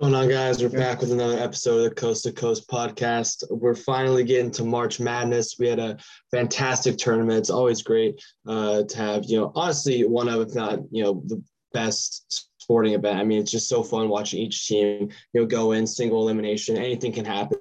Going 0.00 0.14
on, 0.14 0.28
guys? 0.28 0.62
We're 0.62 0.70
back 0.70 1.00
with 1.00 1.12
another 1.12 1.38
episode 1.38 1.76
of 1.76 1.90
the 1.90 1.94
Coast 1.94 2.24
to 2.24 2.32
Coast 2.32 2.66
podcast. 2.66 3.44
We're 3.50 3.74
finally 3.74 4.24
getting 4.24 4.50
to 4.52 4.64
March 4.64 4.98
Madness. 4.98 5.56
We 5.58 5.68
had 5.68 5.78
a 5.78 5.98
fantastic 6.30 6.96
tournament. 6.96 7.38
It's 7.38 7.50
always 7.50 7.82
great 7.82 8.20
uh, 8.48 8.84
to 8.84 8.96
have, 8.96 9.26
you 9.26 9.38
know, 9.38 9.52
honestly, 9.54 10.02
one 10.04 10.28
of, 10.28 10.40
if 10.40 10.54
not, 10.54 10.80
you 10.90 11.04
know, 11.04 11.22
the 11.26 11.42
best 11.74 12.48
sporting 12.58 12.94
event. 12.94 13.18
I 13.18 13.24
mean, 13.24 13.38
it's 13.38 13.50
just 13.50 13.68
so 13.68 13.82
fun 13.82 14.08
watching 14.08 14.40
each 14.40 14.66
team, 14.66 15.10
you 15.34 15.40
know, 15.40 15.46
go 15.46 15.72
in 15.72 15.86
single 15.86 16.22
elimination. 16.22 16.78
Anything 16.78 17.12
can 17.12 17.26
happen. 17.26 17.58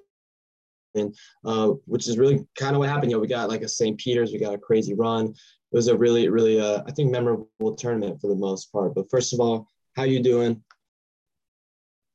Uh, 1.46 1.68
which 1.86 2.08
is 2.08 2.18
really 2.18 2.48
kind 2.58 2.76
of 2.76 2.80
what 2.80 2.90
happened. 2.90 3.12
You 3.12 3.18
know, 3.18 3.22
we 3.22 3.28
got 3.28 3.50
like 3.50 3.62
a 3.62 3.68
St. 3.68 4.00
Peter's, 4.00 4.32
we 4.32 4.40
got 4.40 4.54
a 4.54 4.58
crazy 4.58 4.94
run. 4.94 5.28
It 5.28 5.76
was 5.76 5.90
a 5.90 5.98
really, 5.98 6.30
really, 6.30 6.60
uh, 6.62 6.82
I 6.88 6.92
think, 6.92 7.12
memorable 7.12 7.76
tournament 7.76 8.22
for 8.22 8.30
the 8.30 8.36
most 8.36 8.72
part. 8.72 8.96
But 8.96 9.10
first 9.12 9.34
of 9.34 9.42
all, 9.42 9.68
how 9.98 10.04
you 10.04 10.24
doing? 10.24 10.64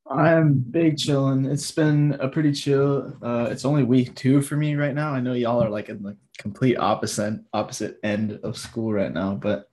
I'm 0.09 0.55
big 0.55 0.98
chilling. 0.98 1.45
It's 1.46 1.70
been 1.73 2.16
a 2.20 2.28
pretty 2.28 2.52
chill. 2.52 3.16
Uh, 3.23 3.48
it's 3.51 3.65
only 3.65 3.83
week 3.83 4.15
two 4.15 4.41
for 4.41 4.56
me 4.56 4.77
right 4.77 4.95
now. 4.95 5.12
I 5.12 5.20
know 5.20 5.32
y'all 5.32 5.62
are 5.62 5.70
like 5.70 5.88
in 5.88 6.02
the 6.02 6.16
complete 6.38 6.77
opposite 6.77 7.41
opposite 7.52 7.98
end 8.05 8.38
of 8.45 8.56
school 8.56 8.92
right 8.92 9.12
now, 9.12 9.34
but 9.34 9.69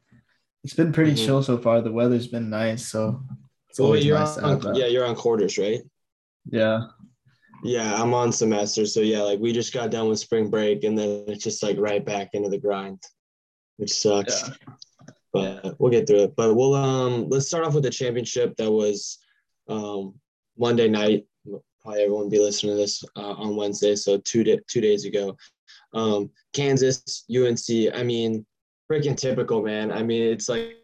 it's 0.63 0.73
been 0.73 0.91
pretty 0.91 1.11
mm-hmm. 1.11 1.25
chill 1.25 1.43
so 1.43 1.57
far. 1.57 1.81
The 1.81 1.91
weather's 1.91 2.27
been 2.27 2.49
nice, 2.49 2.87
so 2.87 3.21
it's 3.69 3.79
oh, 3.79 3.85
always 3.85 4.05
nice 4.05 4.37
on, 4.37 4.75
Yeah, 4.75 4.87
you're 4.87 5.05
on 5.05 5.15
quarters, 5.15 5.57
right? 5.57 5.81
Yeah. 6.49 6.87
Yeah, 7.63 7.95
I'm 7.95 8.13
on 8.13 8.31
semester, 8.31 8.85
so 8.85 8.99
yeah, 8.99 9.21
like 9.21 9.39
we 9.39 9.53
just 9.53 9.73
got 9.73 9.91
done 9.91 10.09
with 10.09 10.19
spring 10.19 10.49
break, 10.49 10.83
and 10.83 10.97
then 10.97 11.25
it's 11.27 11.43
just 11.43 11.63
like 11.63 11.77
right 11.77 12.03
back 12.03 12.29
into 12.33 12.49
the 12.49 12.57
grind, 12.57 13.01
which 13.77 13.93
sucks. 13.93 14.49
Yeah. 14.49 14.73
But 15.31 15.79
we'll 15.79 15.91
get 15.91 16.05
through 16.07 16.23
it. 16.23 16.35
But 16.35 16.55
we'll 16.55 16.75
um 16.75 17.29
let's 17.29 17.47
start 17.47 17.65
off 17.65 17.73
with 17.73 17.83
the 17.83 17.89
championship 17.89 18.55
that 18.57 18.71
was 18.71 19.19
um 19.69 20.15
Monday 20.57 20.87
night. 20.87 21.25
Probably 21.81 22.03
everyone 22.03 22.29
be 22.29 22.39
listening 22.39 22.73
to 22.73 22.77
this 22.77 23.03
uh, 23.17 23.33
on 23.33 23.55
Wednesday, 23.55 23.95
so 23.95 24.17
two 24.19 24.43
day, 24.43 24.59
two 24.69 24.81
days 24.81 25.05
ago. 25.05 25.35
Um, 25.93 26.29
Kansas, 26.53 27.25
UNC. 27.29 27.93
I 27.93 28.03
mean, 28.03 28.45
freaking 28.89 29.17
typical, 29.17 29.61
man. 29.61 29.91
I 29.91 30.01
mean, 30.01 30.21
it's 30.23 30.47
like 30.47 30.77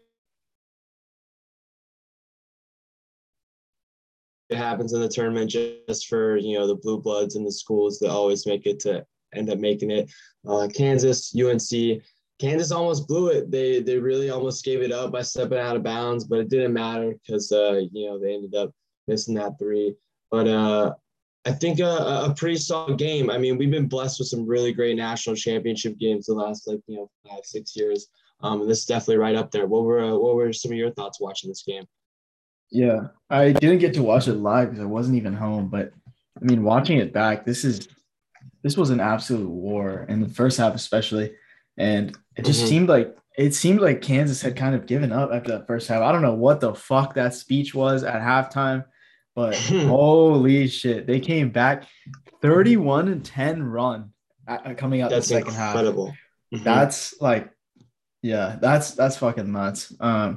it 4.50 4.56
happens 4.56 4.92
in 4.92 5.00
the 5.00 5.08
tournament 5.08 5.50
just 5.50 6.08
for 6.08 6.36
you 6.36 6.58
know 6.58 6.66
the 6.66 6.74
blue 6.74 7.00
bloods 7.00 7.36
and 7.36 7.46
the 7.46 7.52
schools 7.52 7.98
that 8.00 8.10
always 8.10 8.46
make 8.46 8.66
it 8.66 8.80
to 8.80 9.04
end 9.34 9.48
up 9.48 9.58
making 9.58 9.90
it. 9.90 10.10
Uh, 10.46 10.68
Kansas, 10.74 11.34
UNC. 11.34 12.02
Kansas 12.40 12.72
almost 12.72 13.06
blew 13.06 13.28
it. 13.28 13.50
They 13.50 13.80
they 13.80 13.98
really 13.98 14.30
almost 14.30 14.64
gave 14.64 14.82
it 14.82 14.92
up 14.92 15.12
by 15.12 15.22
stepping 15.22 15.58
out 15.58 15.76
of 15.76 15.82
bounds, 15.82 16.24
but 16.24 16.40
it 16.40 16.48
didn't 16.48 16.72
matter 16.72 17.14
because 17.24 17.52
uh, 17.52 17.80
you 17.92 18.08
know 18.08 18.18
they 18.18 18.34
ended 18.34 18.54
up 18.54 18.72
missing 19.10 19.34
that 19.34 19.58
three. 19.58 19.94
But 20.30 20.48
uh, 20.48 20.94
I 21.44 21.52
think 21.52 21.80
a, 21.80 22.26
a, 22.28 22.34
pretty 22.36 22.56
solid 22.56 22.98
game. 22.98 23.28
I 23.28 23.36
mean, 23.36 23.58
we've 23.58 23.70
been 23.70 23.88
blessed 23.88 24.20
with 24.20 24.28
some 24.28 24.46
really 24.46 24.72
great 24.72 24.96
national 24.96 25.36
championship 25.36 25.98
games 25.98 26.26
the 26.26 26.34
last 26.34 26.66
like 26.66 26.80
you 26.86 26.96
know 26.96 27.10
five 27.28 27.44
six 27.44 27.76
years. 27.76 28.08
Um, 28.42 28.66
this 28.66 28.78
is 28.78 28.86
definitely 28.86 29.18
right 29.18 29.34
up 29.34 29.50
there. 29.50 29.66
What 29.66 29.84
were 29.84 30.00
uh, 30.00 30.16
what 30.16 30.36
were 30.36 30.52
some 30.52 30.72
of 30.72 30.78
your 30.78 30.92
thoughts 30.92 31.20
watching 31.20 31.50
this 31.50 31.64
game? 31.66 31.84
Yeah, 32.70 33.08
I 33.28 33.52
didn't 33.52 33.78
get 33.78 33.94
to 33.94 34.02
watch 34.02 34.28
it 34.28 34.34
live 34.34 34.70
because 34.70 34.82
I 34.82 34.86
wasn't 34.86 35.16
even 35.16 35.34
home. 35.34 35.68
But 35.68 35.92
I 36.40 36.44
mean, 36.44 36.62
watching 36.62 36.98
it 36.98 37.12
back, 37.12 37.44
this 37.44 37.64
is 37.64 37.88
this 38.62 38.76
was 38.76 38.90
an 38.90 39.00
absolute 39.00 39.48
war 39.48 40.06
in 40.08 40.20
the 40.20 40.28
first 40.28 40.58
half, 40.58 40.74
especially, 40.74 41.32
and 41.76 42.16
it 42.36 42.44
just 42.44 42.60
mm-hmm. 42.60 42.68
seemed 42.68 42.88
like 42.88 43.16
it 43.36 43.54
seemed 43.54 43.80
like 43.80 44.02
Kansas 44.02 44.42
had 44.42 44.56
kind 44.56 44.74
of 44.74 44.86
given 44.86 45.12
up 45.12 45.30
after 45.32 45.52
that 45.52 45.66
first 45.66 45.88
half. 45.88 46.02
I 46.02 46.12
don't 46.12 46.22
know 46.22 46.34
what 46.34 46.60
the 46.60 46.74
fuck 46.74 47.14
that 47.14 47.34
speech 47.34 47.74
was 47.74 48.04
at 48.04 48.20
halftime. 48.20 48.84
But 49.40 49.56
holy 49.86 50.68
shit, 50.68 51.06
they 51.06 51.18
came 51.18 51.48
back 51.48 51.84
31 52.42 53.08
and 53.08 53.24
10 53.24 53.62
run 53.62 54.12
coming 54.76 55.00
out 55.00 55.08
that's 55.08 55.28
the 55.28 55.36
second 55.36 55.52
incredible. 55.52 56.08
half. 56.08 56.16
Mm-hmm. 56.54 56.64
That's 56.64 57.18
like, 57.22 57.50
yeah, 58.20 58.58
that's 58.60 58.90
that's 58.90 59.16
fucking 59.16 59.50
nuts. 59.50 59.94
Um, 59.98 60.36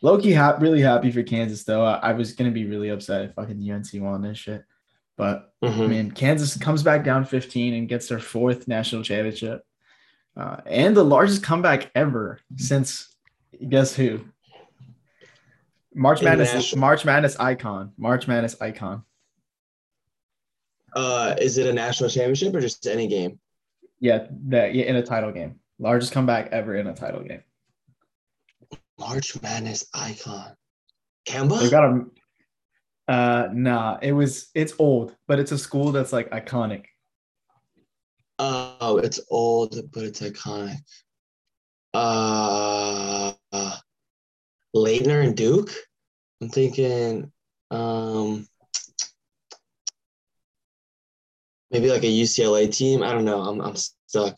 Loki, 0.00 0.32
ha- 0.32 0.58
really 0.60 0.80
happy 0.80 1.10
for 1.10 1.24
Kansas 1.24 1.64
though. 1.64 1.84
I, 1.84 1.94
I 1.94 2.12
was 2.12 2.34
gonna 2.34 2.52
be 2.52 2.66
really 2.66 2.90
upset 2.90 3.24
if 3.24 3.34
fucking 3.34 3.68
UNC 3.68 3.88
won 3.94 4.22
this 4.22 4.38
shit, 4.38 4.62
but 5.16 5.50
mm-hmm. 5.60 5.82
I 5.82 5.86
mean, 5.88 6.10
Kansas 6.12 6.56
comes 6.56 6.84
back 6.84 7.02
down 7.02 7.24
15 7.24 7.74
and 7.74 7.88
gets 7.88 8.06
their 8.06 8.20
fourth 8.20 8.68
national 8.68 9.02
championship, 9.02 9.62
uh, 10.36 10.58
and 10.66 10.96
the 10.96 11.02
largest 11.02 11.42
comeback 11.42 11.90
ever 11.96 12.38
since 12.54 13.12
guess 13.68 13.96
who? 13.96 14.20
March 15.94 16.22
Madness, 16.22 16.74
March 16.74 17.04
Madness 17.04 17.38
icon, 17.38 17.92
March 17.96 18.26
Madness 18.26 18.60
icon. 18.60 19.04
Uh, 20.94 21.34
is 21.40 21.58
it 21.58 21.66
a 21.66 21.72
national 21.72 22.10
championship 22.10 22.54
or 22.54 22.60
just 22.60 22.86
any 22.86 23.06
game? 23.06 23.38
Yeah, 24.00 24.26
that 24.48 24.74
yeah, 24.74 24.84
in 24.84 24.96
a 24.96 25.02
title 25.02 25.32
game. 25.32 25.60
Largest 25.78 26.12
comeback 26.12 26.50
ever 26.52 26.76
in 26.76 26.86
a 26.86 26.94
title 26.94 27.22
game. 27.22 27.42
March 28.98 29.40
Madness 29.42 29.86
icon. 29.94 30.54
Kemba? 31.26 31.60
They 31.60 31.70
got 31.70 31.84
a 31.84 32.04
uh 33.06 33.48
nah, 33.52 33.98
it 34.02 34.12
was 34.12 34.50
it's 34.54 34.74
old, 34.78 35.14
but 35.26 35.38
it's 35.38 35.52
a 35.52 35.58
school 35.58 35.92
that's 35.92 36.12
like 36.12 36.30
iconic. 36.30 36.84
Oh, 38.38 39.00
it's 39.02 39.20
old, 39.30 39.76
but 39.92 40.02
it's 40.02 40.20
iconic. 40.20 40.78
Uh, 41.92 43.32
Laettner 44.74 45.24
and 45.24 45.36
Duke. 45.36 45.70
I'm 46.40 46.48
thinking 46.48 47.32
um, 47.70 48.46
maybe 51.70 51.90
like 51.90 52.04
a 52.04 52.06
UCLA 52.06 52.74
team. 52.74 53.02
I 53.02 53.12
don't 53.12 53.24
know. 53.24 53.40
I'm 53.40 53.60
I'm 53.60 53.76
stuck. 53.76 54.36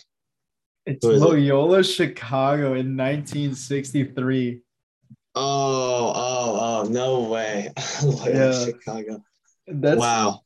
It's 0.84 1.04
Loyola 1.04 1.80
it? 1.80 1.84
Chicago 1.84 2.74
in 2.74 2.96
1963. 2.96 4.60
Oh, 5.34 6.12
oh, 6.14 6.58
oh, 6.84 6.88
no 6.88 7.20
way. 7.24 7.72
Loyola 8.02 8.30
yeah. 8.30 8.64
Chicago. 8.64 9.22
That's 9.66 9.98
wow. 9.98 10.42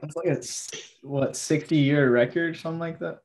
That's 0.00 0.16
like 0.16 0.26
a 0.26 1.06
what 1.06 1.36
60 1.36 1.76
year 1.76 2.10
record, 2.10 2.56
something 2.56 2.80
like 2.80 2.98
that. 2.98 3.20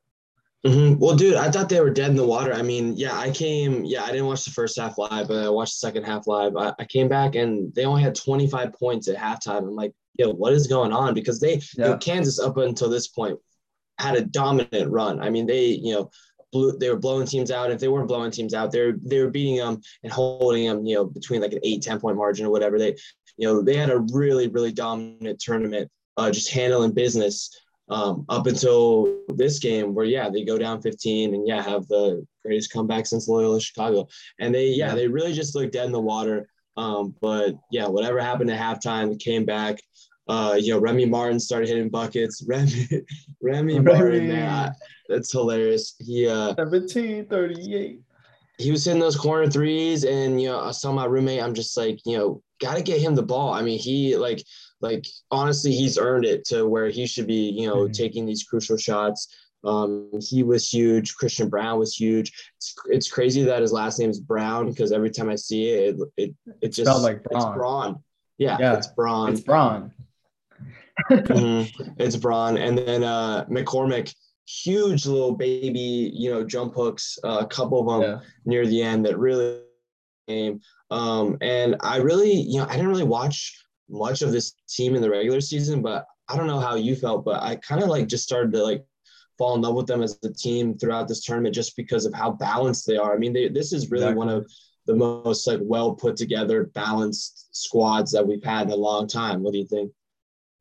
Mm-hmm. 0.66 0.98
Well, 0.98 1.14
dude, 1.14 1.36
I 1.36 1.50
thought 1.50 1.68
they 1.68 1.80
were 1.80 1.90
dead 1.90 2.10
in 2.10 2.16
the 2.16 2.26
water. 2.26 2.52
I 2.52 2.62
mean, 2.62 2.96
yeah, 2.96 3.16
I 3.16 3.30
came, 3.30 3.84
yeah, 3.84 4.02
I 4.02 4.10
didn't 4.10 4.26
watch 4.26 4.44
the 4.44 4.50
first 4.50 4.78
half 4.78 4.98
live, 4.98 5.28
but 5.28 5.44
I 5.44 5.48
watched 5.48 5.74
the 5.74 5.86
second 5.86 6.04
half 6.04 6.26
live. 6.26 6.56
I, 6.56 6.72
I 6.78 6.84
came 6.84 7.08
back 7.08 7.36
and 7.36 7.72
they 7.74 7.84
only 7.84 8.02
had 8.02 8.16
25 8.16 8.72
points 8.72 9.06
at 9.08 9.16
halftime. 9.16 9.58
I'm 9.58 9.76
like, 9.76 9.92
yo, 10.18 10.32
what 10.32 10.52
is 10.52 10.66
going 10.66 10.92
on? 10.92 11.14
Because 11.14 11.38
they, 11.38 11.54
yeah. 11.54 11.60
you 11.76 11.84
know, 11.84 11.96
Kansas 11.98 12.40
up 12.40 12.56
until 12.56 12.90
this 12.90 13.06
point 13.06 13.38
had 13.98 14.16
a 14.16 14.22
dominant 14.22 14.90
run. 14.90 15.20
I 15.20 15.30
mean, 15.30 15.46
they, 15.46 15.66
you 15.66 15.94
know, 15.94 16.10
blew, 16.50 16.76
they 16.76 16.90
were 16.90 16.98
blowing 16.98 17.26
teams 17.26 17.52
out. 17.52 17.70
If 17.70 17.78
they 17.78 17.88
weren't 17.88 18.08
blowing 18.08 18.32
teams 18.32 18.52
out, 18.52 18.72
they're 18.72 18.94
they 19.00 19.22
were 19.22 19.30
beating 19.30 19.56
them 19.56 19.80
and 20.02 20.12
holding 20.12 20.66
them, 20.66 20.84
you 20.84 20.96
know, 20.96 21.04
between 21.04 21.40
like 21.40 21.52
an 21.52 21.60
eight, 21.62 21.82
10 21.82 22.00
point 22.00 22.16
margin 22.16 22.46
or 22.46 22.50
whatever. 22.50 22.78
They, 22.78 22.96
you 23.36 23.46
know, 23.46 23.62
they 23.62 23.76
had 23.76 23.90
a 23.90 24.00
really, 24.12 24.48
really 24.48 24.72
dominant 24.72 25.38
tournament, 25.38 25.88
uh, 26.16 26.32
just 26.32 26.50
handling 26.50 26.92
business 26.92 27.56
um, 27.90 28.24
up 28.28 28.46
until 28.46 29.16
this 29.28 29.58
game 29.58 29.94
where 29.94 30.04
yeah 30.04 30.28
they 30.28 30.44
go 30.44 30.58
down 30.58 30.80
15 30.82 31.34
and 31.34 31.46
yeah 31.46 31.62
have 31.62 31.86
the 31.88 32.26
greatest 32.44 32.72
comeback 32.72 33.06
since 33.06 33.28
Loyola 33.28 33.60
Chicago. 33.60 34.08
And 34.38 34.54
they 34.54 34.68
yeah 34.68 34.94
they 34.94 35.08
really 35.08 35.32
just 35.32 35.54
looked 35.54 35.72
dead 35.72 35.86
in 35.86 35.92
the 35.92 36.00
water. 36.00 36.48
Um, 36.76 37.14
but 37.20 37.54
yeah 37.70 37.86
whatever 37.86 38.20
happened 38.20 38.50
at 38.50 38.60
halftime 38.60 39.18
came 39.18 39.44
back. 39.44 39.78
Uh, 40.28 40.58
you 40.60 40.74
know 40.74 40.80
Remy 40.80 41.06
Martin 41.06 41.40
started 41.40 41.68
hitting 41.68 41.88
buckets. 41.88 42.44
Remy 42.46 42.86
Remy, 43.40 43.80
Remy. 43.80 43.98
Martin 43.98 44.26
yeah, 44.28 44.72
that's 45.08 45.32
hilarious. 45.32 45.94
He 45.98 46.28
uh 46.28 46.54
17 46.56 47.26
38 47.26 48.00
he 48.58 48.72
was 48.72 48.84
hitting 48.84 49.00
those 49.00 49.16
corner 49.16 49.48
threes 49.48 50.04
and 50.04 50.42
you 50.42 50.48
know 50.48 50.60
I 50.60 50.72
saw 50.72 50.92
my 50.92 51.04
roommate 51.04 51.42
I'm 51.42 51.54
just 51.54 51.76
like 51.76 52.00
you 52.04 52.18
know 52.18 52.42
got 52.60 52.76
to 52.76 52.82
get 52.82 53.00
him 53.00 53.14
the 53.14 53.22
ball. 53.22 53.54
I 53.54 53.62
mean 53.62 53.78
he 53.78 54.16
like 54.16 54.44
like 54.80 55.06
honestly, 55.30 55.72
he's 55.72 55.98
earned 55.98 56.24
it 56.24 56.44
to 56.46 56.66
where 56.66 56.88
he 56.88 57.06
should 57.06 57.26
be, 57.26 57.50
you 57.50 57.66
know, 57.68 57.84
mm-hmm. 57.84 57.92
taking 57.92 58.26
these 58.26 58.44
crucial 58.44 58.76
shots. 58.76 59.28
Um, 59.64 60.10
he 60.20 60.42
was 60.44 60.72
huge. 60.72 61.16
Christian 61.16 61.48
Brown 61.48 61.78
was 61.78 61.94
huge. 61.94 62.32
It's, 62.56 62.74
it's 62.86 63.10
crazy 63.10 63.42
that 63.44 63.60
his 63.60 63.72
last 63.72 63.98
name 63.98 64.10
is 64.10 64.20
Brown 64.20 64.70
because 64.70 64.92
every 64.92 65.10
time 65.10 65.28
I 65.28 65.34
see 65.34 65.68
it, 65.68 65.96
it 65.96 66.08
it, 66.16 66.34
it 66.62 66.68
just 66.68 66.88
Spelled 66.88 67.02
like 67.02 67.24
Braun. 67.24 67.42
It's 67.42 67.56
Braun. 67.56 68.02
Yeah, 68.38 68.56
yeah, 68.60 68.76
it's 68.76 68.86
Braun. 68.86 69.32
It's 69.32 69.40
Braun. 69.40 69.92
mm-hmm. 71.10 71.90
It's 71.98 72.16
Braun, 72.16 72.56
and 72.56 72.78
then 72.78 73.02
uh, 73.02 73.46
McCormack, 73.46 74.14
huge 74.46 75.06
little 75.06 75.34
baby, 75.34 76.12
you 76.14 76.30
know, 76.30 76.44
jump 76.44 76.74
hooks. 76.74 77.18
Uh, 77.24 77.38
a 77.40 77.46
couple 77.46 77.80
of 77.80 78.02
them 78.02 78.10
yeah. 78.10 78.20
near 78.44 78.64
the 78.64 78.80
end 78.80 79.06
that 79.06 79.18
really 79.18 79.60
came. 80.28 80.60
Um, 80.90 81.36
and 81.40 81.76
I 81.80 81.96
really, 81.96 82.32
you 82.32 82.58
know, 82.58 82.66
I 82.66 82.72
didn't 82.72 82.88
really 82.88 83.04
watch 83.04 83.64
much 83.88 84.22
of 84.22 84.32
this 84.32 84.54
team 84.68 84.94
in 84.94 85.02
the 85.02 85.10
regular 85.10 85.40
season, 85.40 85.82
but 85.82 86.06
I 86.28 86.36
don't 86.36 86.46
know 86.46 86.60
how 86.60 86.74
you 86.74 86.94
felt, 86.94 87.24
but 87.24 87.42
I 87.42 87.56
kind 87.56 87.82
of 87.82 87.88
like 87.88 88.06
just 88.06 88.24
started 88.24 88.52
to 88.52 88.62
like 88.62 88.84
fall 89.38 89.54
in 89.54 89.62
love 89.62 89.74
with 89.74 89.86
them 89.86 90.02
as 90.02 90.18
a 90.24 90.32
team 90.32 90.76
throughout 90.76 91.08
this 91.08 91.24
tournament 91.24 91.54
just 91.54 91.76
because 91.76 92.04
of 92.04 92.12
how 92.12 92.32
balanced 92.32 92.86
they 92.86 92.96
are. 92.96 93.14
I 93.14 93.18
mean, 93.18 93.32
they, 93.32 93.48
this 93.48 93.72
is 93.72 93.90
really 93.90 94.04
exactly. 94.04 94.18
one 94.18 94.28
of 94.28 94.50
the 94.86 94.94
most 94.94 95.46
like 95.46 95.60
well 95.62 95.94
put 95.94 96.16
together, 96.16 96.64
balanced 96.74 97.54
squads 97.54 98.12
that 98.12 98.26
we've 98.26 98.42
had 98.42 98.66
in 98.66 98.72
a 98.72 98.76
long 98.76 99.06
time. 99.06 99.42
What 99.42 99.52
do 99.52 99.58
you 99.58 99.66
think? 99.66 99.92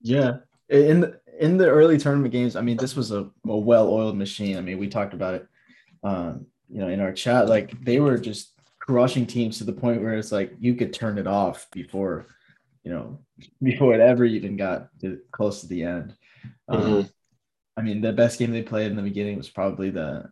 Yeah, 0.01 0.37
in 0.69 1.01
the, 1.01 1.19
in 1.39 1.57
the 1.57 1.67
early 1.67 1.97
tournament 1.97 2.31
games, 2.31 2.55
I 2.55 2.61
mean, 2.61 2.77
this 2.77 2.95
was 2.95 3.11
a, 3.11 3.29
a 3.47 3.57
well-oiled 3.57 4.17
machine. 4.17 4.57
I 4.57 4.61
mean, 4.61 4.77
we 4.77 4.87
talked 4.87 5.13
about 5.13 5.35
it, 5.35 5.47
um, 6.03 6.45
you 6.69 6.79
know, 6.79 6.87
in 6.87 6.99
our 6.99 7.11
chat. 7.11 7.47
Like 7.47 7.83
they 7.83 7.99
were 7.99 8.17
just 8.17 8.53
crushing 8.79 9.25
teams 9.25 9.57
to 9.57 9.63
the 9.63 9.73
point 9.73 10.01
where 10.01 10.13
it's 10.13 10.31
like 10.31 10.53
you 10.59 10.75
could 10.75 10.93
turn 10.93 11.17
it 11.17 11.27
off 11.27 11.67
before, 11.71 12.27
you 12.83 12.91
know, 12.91 13.19
before 13.61 13.93
it 13.93 14.01
ever 14.01 14.25
even 14.25 14.57
got 14.57 14.89
to, 15.01 15.19
close 15.31 15.61
to 15.61 15.67
the 15.67 15.83
end. 15.83 16.15
Um, 16.67 16.81
mm-hmm. 16.81 17.07
I 17.77 17.81
mean, 17.81 18.01
the 18.01 18.13
best 18.13 18.39
game 18.39 18.51
they 18.51 18.63
played 18.63 18.89
in 18.89 18.97
the 18.97 19.03
beginning 19.03 19.37
was 19.37 19.49
probably 19.49 19.91
the 19.91 20.31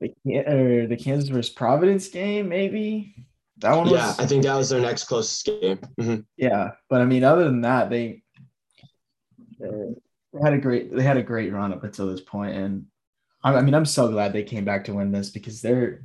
the, 0.00 0.38
or 0.38 0.86
the 0.86 0.96
Kansas 0.96 1.28
versus 1.28 1.52
Providence 1.52 2.08
game, 2.08 2.48
maybe. 2.48 3.14
That 3.58 3.76
one. 3.76 3.88
Yeah, 3.88 4.14
I 4.18 4.26
think 4.26 4.42
that 4.42 4.56
was 4.56 4.70
their 4.70 4.80
next 4.80 5.04
closest 5.04 5.46
game. 5.46 5.78
Mm-hmm. 6.00 6.20
Yeah, 6.36 6.72
but 6.88 7.00
I 7.00 7.04
mean, 7.04 7.22
other 7.22 7.44
than 7.44 7.60
that, 7.62 7.90
they, 7.90 8.22
they 9.60 10.40
had 10.42 10.54
a 10.54 10.58
great 10.58 10.94
they 10.94 11.02
had 11.02 11.16
a 11.16 11.22
great 11.22 11.52
run 11.52 11.72
up 11.72 11.84
until 11.84 12.08
this 12.08 12.20
point, 12.20 12.56
and 12.56 12.86
I, 13.44 13.54
I 13.54 13.62
mean, 13.62 13.74
I'm 13.74 13.86
so 13.86 14.08
glad 14.08 14.32
they 14.32 14.42
came 14.42 14.64
back 14.64 14.84
to 14.84 14.94
win 14.94 15.12
this 15.12 15.30
because 15.30 15.60
they're 15.60 16.02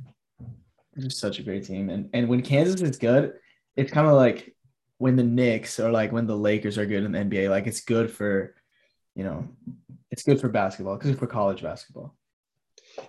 they're 0.94 1.10
such 1.10 1.38
a 1.38 1.42
great 1.42 1.64
team, 1.64 1.90
and 1.90 2.10
and 2.12 2.28
when 2.28 2.42
Kansas 2.42 2.80
is 2.80 2.98
good, 2.98 3.34
it's 3.76 3.92
kind 3.92 4.06
of 4.06 4.14
like 4.14 4.54
when 4.98 5.16
the 5.16 5.24
Knicks 5.24 5.80
or 5.80 5.90
like 5.90 6.12
when 6.12 6.26
the 6.26 6.36
Lakers 6.36 6.76
are 6.76 6.86
good 6.86 7.04
in 7.04 7.12
the 7.12 7.18
NBA. 7.18 7.50
Like 7.50 7.66
it's 7.66 7.80
good 7.80 8.10
for, 8.10 8.54
you 9.14 9.24
know, 9.24 9.48
it's 10.10 10.22
good 10.22 10.40
for 10.40 10.48
basketball. 10.48 10.94
It's 10.94 11.04
good 11.04 11.18
for 11.18 11.26
college 11.26 11.62
basketball. 11.62 12.14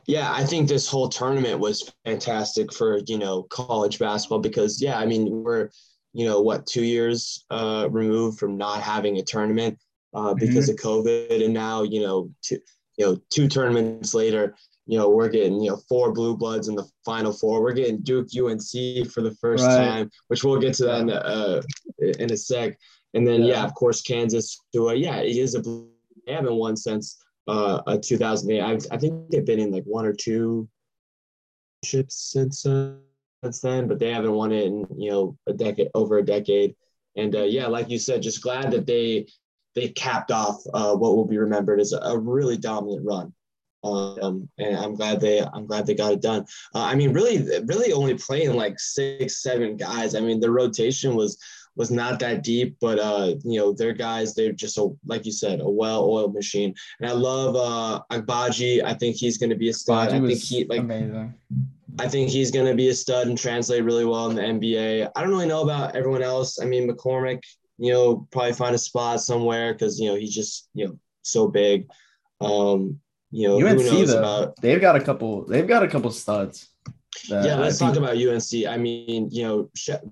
Yeah, 0.05 0.31
I 0.31 0.43
think 0.43 0.67
this 0.67 0.87
whole 0.87 1.09
tournament 1.09 1.59
was 1.59 1.91
fantastic 2.05 2.71
for 2.71 2.99
you 3.07 3.17
know 3.17 3.43
college 3.43 3.99
basketball 3.99 4.39
because 4.39 4.81
yeah, 4.81 4.99
I 4.99 5.05
mean 5.05 5.43
we're 5.43 5.69
you 6.13 6.25
know 6.25 6.41
what 6.41 6.67
two 6.67 6.83
years 6.83 7.45
uh, 7.49 7.87
removed 7.89 8.39
from 8.39 8.57
not 8.57 8.81
having 8.81 9.17
a 9.17 9.23
tournament 9.23 9.79
uh, 10.13 10.33
because 10.33 10.69
mm-hmm. 10.69 10.87
of 10.87 11.05
COVID, 11.05 11.43
and 11.43 11.53
now 11.53 11.83
you 11.83 12.01
know 12.01 12.31
two 12.41 12.59
you 12.97 13.05
know 13.05 13.21
two 13.29 13.47
tournaments 13.47 14.13
later, 14.13 14.55
you 14.89 14.97
know, 14.97 15.07
we're 15.07 15.29
getting, 15.29 15.61
you 15.61 15.69
know, 15.69 15.77
four 15.87 16.11
blue 16.11 16.35
bloods 16.35 16.67
in 16.67 16.73
the 16.73 16.89
final 17.05 17.31
four. 17.31 17.61
We're 17.61 17.73
getting 17.73 18.01
Duke 18.01 18.25
UNC 18.35 19.11
for 19.11 19.21
the 19.21 19.37
first 19.39 19.63
right. 19.63 19.77
time, 19.77 20.09
which 20.29 20.43
we'll 20.43 20.59
get 20.59 20.73
to 20.75 20.85
that 20.85 21.01
in 21.01 21.09
a, 21.11 21.13
uh, 21.13 21.61
in 21.99 22.31
a 22.31 22.35
sec. 22.35 22.75
And 23.13 23.25
then, 23.25 23.43
yeah. 23.43 23.53
yeah, 23.53 23.63
of 23.65 23.75
course, 23.75 24.01
Kansas, 24.01 24.59
who, 24.73 24.89
uh, 24.89 24.93
yeah, 24.93 25.17
it 25.17 25.37
is 25.37 25.53
a, 25.53 25.61
blue. 25.61 25.91
they 26.25 26.33
haven't 26.33 26.55
won 26.55 26.75
since 26.75 27.23
uh, 27.47 27.81
uh 27.85 27.99
2008. 28.01 28.61
I, 28.61 28.95
I 28.95 28.97
think 28.97 29.29
they've 29.29 29.45
been 29.45 29.59
in 29.59 29.71
like 29.71 29.83
one 29.83 30.07
or 30.07 30.13
two 30.13 30.67
ships 31.83 32.31
since, 32.31 32.65
uh, 32.65 32.93
since 33.43 33.61
then, 33.61 33.87
but 33.87 33.99
they 33.99 34.09
haven't 34.09 34.33
won 34.33 34.51
it 34.51 34.65
in, 34.65 34.87
you 34.97 35.11
know, 35.11 35.37
a 35.45 35.53
decade, 35.53 35.89
over 35.93 36.17
a 36.17 36.25
decade. 36.25 36.75
And 37.15 37.35
uh, 37.35 37.43
yeah, 37.43 37.67
like 37.67 37.91
you 37.91 37.99
said, 37.99 38.23
just 38.23 38.41
glad 38.41 38.71
that 38.71 38.87
they, 38.87 39.27
they 39.75 39.89
capped 39.89 40.31
off 40.31 40.63
uh, 40.73 40.95
what 40.95 41.15
will 41.15 41.27
be 41.27 41.37
remembered 41.37 41.79
as 41.79 41.93
a, 41.93 41.99
a 41.99 42.17
really 42.17 42.57
dominant 42.57 43.05
run. 43.05 43.33
Um, 43.83 44.49
and 44.57 44.75
I'm 44.77 44.95
glad 44.95 45.21
they 45.21 45.41
I'm 45.41 45.65
glad 45.65 45.85
they 45.85 45.95
got 45.95 46.13
it 46.13 46.21
done. 46.21 46.45
Uh, 46.75 46.83
I 46.83 46.95
mean, 46.95 47.13
really, 47.13 47.47
really 47.65 47.93
only 47.93 48.15
playing 48.15 48.55
like 48.55 48.79
six, 48.79 49.41
seven 49.41 49.77
guys. 49.77 50.15
I 50.15 50.19
mean, 50.19 50.39
the 50.39 50.51
rotation 50.51 51.15
was 51.15 51.37
was 51.75 51.91
not 51.91 52.19
that 52.19 52.43
deep, 52.43 52.75
but 52.81 52.99
uh, 52.99 53.35
you 53.45 53.57
know, 53.57 53.71
their 53.71 53.93
guys, 53.93 54.35
they're 54.35 54.51
just 54.51 54.77
a 54.77 54.89
like 55.05 55.25
you 55.25 55.31
said, 55.31 55.61
a 55.61 55.69
well-oiled 55.69 56.33
machine. 56.33 56.75
And 56.99 57.09
I 57.09 57.13
love 57.13 57.55
uh 57.55 58.01
Agbaji. 58.11 58.83
I 58.83 58.93
think 58.93 59.15
he's 59.15 59.37
gonna 59.37 59.55
be 59.55 59.69
a 59.69 59.73
stud. 59.73 60.09
I 60.09 60.19
think 60.19 60.39
he 60.39 60.65
like 60.65 60.79
amazing. 60.79 61.33
I 61.97 62.07
think 62.07 62.29
he's 62.29 62.51
gonna 62.51 62.75
be 62.75 62.89
a 62.89 62.93
stud 62.93 63.27
and 63.27 63.37
translate 63.37 63.85
really 63.85 64.05
well 64.05 64.29
in 64.29 64.35
the 64.35 64.41
NBA. 64.41 65.09
I 65.15 65.21
don't 65.21 65.31
really 65.31 65.47
know 65.47 65.63
about 65.63 65.95
everyone 65.95 66.21
else. 66.21 66.59
I 66.61 66.65
mean, 66.65 66.89
McCormack, 66.89 67.43
you 67.77 67.93
know, 67.93 68.27
probably 68.31 68.53
find 68.53 68.75
a 68.75 68.79
spot 68.79 69.21
somewhere 69.21 69.73
because 69.73 69.99
you 70.01 70.09
know 70.09 70.15
he's 70.15 70.35
just 70.35 70.67
you 70.73 70.87
know 70.87 70.99
so 71.21 71.47
big. 71.47 71.87
Um, 72.41 72.99
you 73.31 73.47
know, 73.47 73.67
UNC 73.67 74.07
though, 74.07 74.19
about, 74.19 74.55
they've 74.61 74.81
got 74.81 74.95
a 74.95 75.01
couple. 75.01 75.45
They've 75.45 75.67
got 75.67 75.83
a 75.83 75.87
couple 75.87 76.11
studs. 76.11 76.69
Yeah, 77.27 77.55
let's 77.55 77.77
talk 77.77 77.95
about 77.95 78.17
UNC. 78.17 78.67
I 78.67 78.77
mean, 78.77 79.29
you 79.31 79.43
know, 79.43 79.69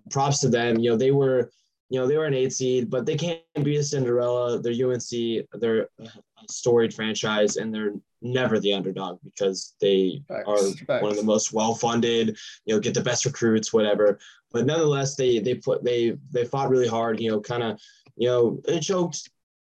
props 0.09 0.39
to 0.41 0.49
them. 0.49 0.77
You 0.79 0.91
know, 0.91 0.97
they 0.97 1.11
were, 1.11 1.51
you 1.89 1.99
know, 1.99 2.07
they 2.07 2.17
were 2.17 2.25
an 2.25 2.33
eight 2.33 2.53
seed, 2.53 2.89
but 2.89 3.05
they 3.05 3.15
can't 3.15 3.41
be 3.63 3.77
a 3.77 3.83
Cinderella. 3.83 4.59
They're 4.59 4.89
UNC. 4.89 5.47
They're 5.53 5.89
a 5.99 6.09
storied 6.49 6.93
franchise, 6.93 7.57
and 7.57 7.73
they're 7.73 7.93
never 8.21 8.59
the 8.59 8.73
underdog 8.73 9.19
because 9.23 9.75
they 9.79 10.21
facts, 10.27 10.47
are 10.47 10.85
facts. 10.85 11.01
one 11.01 11.11
of 11.11 11.17
the 11.17 11.23
most 11.23 11.53
well-funded. 11.53 12.37
You 12.65 12.75
know, 12.75 12.79
get 12.79 12.93
the 12.93 13.01
best 13.01 13.25
recruits, 13.25 13.73
whatever. 13.73 14.19
But 14.51 14.65
nonetheless, 14.65 15.15
they 15.15 15.39
they 15.39 15.55
put 15.55 15.83
they 15.83 16.17
they 16.31 16.45
fought 16.45 16.69
really 16.69 16.87
hard. 16.87 17.19
You 17.19 17.31
know, 17.31 17.41
kind 17.41 17.63
of, 17.63 17.79
you 18.15 18.27
know, 18.27 18.61
it 18.67 18.81
choked 18.81 19.29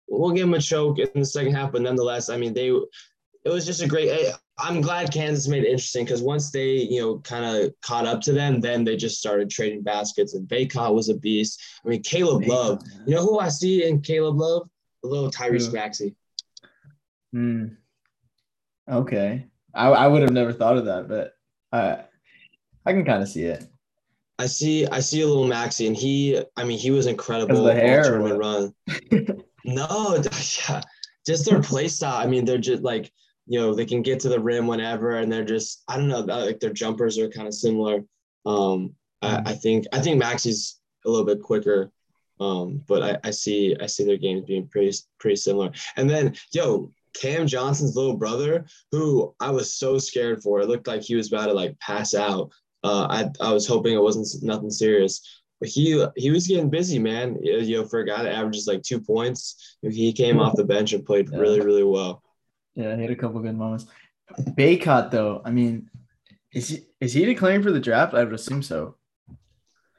we'll 0.09 0.31
give 0.31 0.47
them 0.47 0.53
a 0.53 0.61
choke 0.61 0.99
in 0.99 1.09
the 1.13 1.25
second 1.25 1.53
half, 1.53 1.71
but 1.71 1.81
nonetheless, 1.81 2.29
I 2.29 2.37
mean, 2.37 2.53
they 2.53 2.71
it 3.47 3.53
was 3.53 3.65
just 3.65 3.81
a 3.81 3.87
great. 3.87 4.11
I'm 4.59 4.81
glad 4.81 5.13
Kansas 5.13 5.47
made 5.47 5.63
it 5.63 5.69
interesting 5.69 6.03
because 6.03 6.21
once 6.21 6.51
they, 6.51 6.71
you 6.73 6.99
know, 6.99 7.19
kind 7.19 7.45
of 7.45 7.73
caught 7.81 8.05
up 8.05 8.19
to 8.21 8.33
them, 8.33 8.59
then 8.59 8.83
they 8.83 8.97
just 8.97 9.19
started 9.19 9.49
trading 9.49 9.83
baskets. 9.83 10.33
And 10.33 10.47
Bacot 10.47 10.93
was 10.93 11.07
a 11.09 11.15
beast. 11.15 11.61
I 11.85 11.89
mean, 11.89 12.01
Caleb 12.01 12.45
Love. 12.45 12.85
Man. 12.85 13.03
You 13.07 13.15
know 13.15 13.21
who 13.21 13.39
I 13.39 13.47
see 13.47 13.85
in 13.85 14.01
Caleb 14.01 14.37
Love? 14.37 14.67
A 15.03 15.07
little 15.07 15.31
Tyrese 15.31 15.71
Maxey. 15.71 16.15
Hmm. 17.31 17.67
Okay. 18.89 19.45
I, 19.73 19.87
I 19.87 20.07
would 20.07 20.23
have 20.23 20.31
never 20.31 20.51
thought 20.51 20.77
of 20.77 20.85
that, 20.85 21.07
but 21.07 21.33
I 21.71 22.03
I 22.85 22.93
can 22.93 23.05
kind 23.05 23.21
of 23.21 23.29
see 23.29 23.43
it. 23.43 23.65
I 24.39 24.47
see 24.47 24.87
I 24.87 24.99
see 24.99 25.21
a 25.21 25.27
little 25.27 25.47
Maxey, 25.47 25.87
and 25.87 25.95
he 25.95 26.41
I 26.57 26.63
mean 26.65 26.79
he 26.79 26.91
was 26.91 27.07
incredible 27.07 27.63
the 27.63 27.73
hair 27.73 28.19
run. 28.19 28.73
no, 29.65 30.23
yeah, 30.69 30.81
just 31.25 31.45
their 31.45 31.61
play 31.61 31.87
style. 31.87 32.15
I 32.15 32.25
mean, 32.25 32.45
they're 32.45 32.57
just 32.57 32.81
like 32.81 33.11
you 33.47 33.59
know 33.59 33.73
they 33.73 33.85
can 33.85 34.01
get 34.01 34.19
to 34.19 34.29
the 34.29 34.39
rim 34.39 34.67
whenever 34.67 35.17
and 35.17 35.31
they're 35.31 35.43
just 35.43 35.83
i 35.87 35.95
don't 35.95 36.09
know 36.09 36.19
like 36.19 36.59
their 36.59 36.73
jumpers 36.73 37.17
are 37.17 37.29
kind 37.29 37.47
of 37.47 37.53
similar. 37.53 38.03
Um 38.45 38.93
I, 39.21 39.41
I, 39.47 39.53
think 39.53 39.85
i 39.93 39.99
think 39.99 40.19
maxey's 40.19 40.79
a 41.05 41.09
little 41.09 41.25
bit 41.25 41.41
quicker 41.41 41.91
um 42.39 42.83
but 42.87 43.01
I, 43.01 43.17
I 43.27 43.31
see 43.31 43.75
i 43.81 43.87
see 43.87 44.05
their 44.05 44.17
games 44.17 44.45
being 44.45 44.67
pretty 44.67 44.95
pretty 45.19 45.37
similar. 45.37 45.71
And 45.95 46.09
then 46.09 46.35
yo 46.51 46.91
cam 47.19 47.47
johnson's 47.47 47.95
little 47.95 48.15
brother 48.15 48.65
who 48.91 49.33
i 49.39 49.49
was 49.49 49.73
so 49.73 49.97
scared 49.97 50.43
for. 50.43 50.59
It 50.59 50.67
looked 50.67 50.87
like 50.87 51.01
he 51.01 51.15
was 51.15 51.31
about 51.31 51.47
to 51.47 51.53
like 51.53 51.79
pass 51.79 52.13
out. 52.13 52.51
Uh 52.83 53.07
i, 53.09 53.45
I 53.47 53.53
was 53.53 53.67
hoping 53.67 53.95
it 53.95 54.01
wasn't 54.01 54.27
nothing 54.43 54.69
serious. 54.69 55.21
But 55.59 55.69
he 55.69 56.05
he 56.15 56.29
was 56.29 56.45
getting 56.45 56.69
busy, 56.69 56.99
man. 56.99 57.37
You 57.41 57.77
know, 57.77 57.85
for 57.85 58.01
a 58.01 58.05
guy 58.05 58.21
that 58.21 58.35
averages 58.35 58.67
like 58.67 58.83
two 58.83 59.01
points, 59.01 59.77
he 59.81 60.13
came 60.13 60.39
off 60.39 60.55
the 60.55 60.63
bench 60.63 60.93
and 60.93 61.03
played 61.03 61.31
really, 61.31 61.61
really 61.61 61.83
well. 61.83 62.21
Yeah, 62.77 62.95
he 62.95 63.01
had 63.01 63.11
a 63.11 63.15
couple 63.15 63.41
good 63.41 63.57
moments. 63.57 63.87
Bacot, 64.51 65.09
though, 65.09 65.41
I 65.43 65.49
mean, 65.49 65.89
is 66.53 66.67
he 66.69 66.85
is 67.01 67.11
he 67.11 67.25
declaring 67.25 67.63
for 67.63 67.71
the 67.71 67.79
draft? 67.79 68.13
I 68.13 68.23
would 68.23 68.33
assume 68.33 68.61
so. 68.61 68.95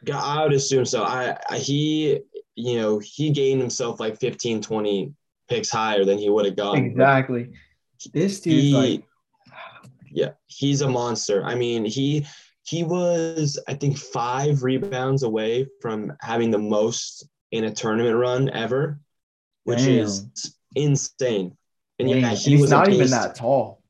Yeah, 0.07 0.23
I 0.23 0.45
would 0.45 0.53
assume 0.53 0.85
so. 0.85 1.03
I, 1.03 1.37
I 1.51 1.59
he 1.59 2.21
you 2.55 2.77
know 2.77 3.01
he 3.01 3.31
gained 3.31 3.61
himself 3.61 3.99
like 3.99 4.21
15, 4.21 4.63
20 4.63 5.13
picks 5.49 5.71
higher 5.71 6.05
than 6.05 6.19
he 6.19 6.31
would 6.31 6.47
have 6.47 6.55
gone. 6.55 6.79
Exactly. 6.79 7.51
This 8.13 8.41
dude, 8.41 8.75
like, 8.75 9.03
yeah, 10.09 10.31
he's 10.47 10.81
a 10.81 10.89
monster. 10.89 11.43
I 11.45 11.57
mean, 11.57 11.85
he 11.85 12.27
he 12.63 12.85
was 12.85 13.59
I 13.67 13.75
think 13.75 13.99
five 13.99 14.63
rebounds 14.63 15.25
away 15.25 15.67
from 15.83 16.13
having 16.21 16.53
the 16.53 16.59
most 16.59 17.29
in 17.51 17.65
a 17.65 17.75
tournament 17.75 18.15
run 18.15 18.51
ever, 18.51 19.01
which 19.65 19.81
Damn. 19.81 19.99
is 19.99 20.55
insane. 20.77 21.57
And 21.99 22.09
yeah, 22.09 22.31
he 22.31 22.57
he's 22.57 22.71
not 22.71 22.89
even 22.89 23.11
that 23.11 23.35
tall. 23.35 23.83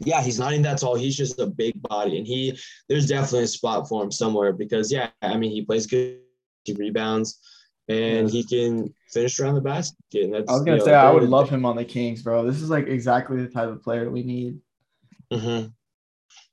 Yeah, 0.00 0.22
he's 0.22 0.38
not 0.38 0.52
even 0.52 0.62
that 0.62 0.78
tall. 0.78 0.96
He's 0.96 1.16
just 1.16 1.38
a 1.38 1.46
big 1.46 1.80
body, 1.82 2.18
and 2.18 2.26
he 2.26 2.58
there's 2.88 3.06
definitely 3.06 3.44
a 3.44 3.48
spot 3.48 3.88
for 3.88 4.02
him 4.02 4.10
somewhere 4.10 4.52
because 4.52 4.92
yeah, 4.92 5.10
I 5.22 5.36
mean 5.36 5.50
he 5.50 5.62
plays 5.62 5.86
good, 5.86 6.18
he 6.64 6.74
rebounds, 6.74 7.40
and 7.88 8.30
he 8.30 8.44
can 8.44 8.92
finish 9.10 9.38
around 9.38 9.54
the 9.54 9.60
basket. 9.60 9.96
And 10.14 10.34
that's, 10.34 10.50
I 10.50 10.52
was 10.52 10.62
gonna 10.64 10.80
say 10.80 10.90
know, 10.90 10.98
I 10.98 11.10
would 11.10 11.22
love 11.22 11.48
him 11.48 11.64
on 11.64 11.76
the 11.76 11.84
Kings, 11.84 12.22
bro. 12.22 12.44
This 12.44 12.60
is 12.60 12.70
like 12.70 12.88
exactly 12.88 13.40
the 13.40 13.48
type 13.48 13.68
of 13.68 13.82
player 13.82 14.10
we 14.10 14.22
need. 14.22 14.58
Mm-hmm. 15.32 15.68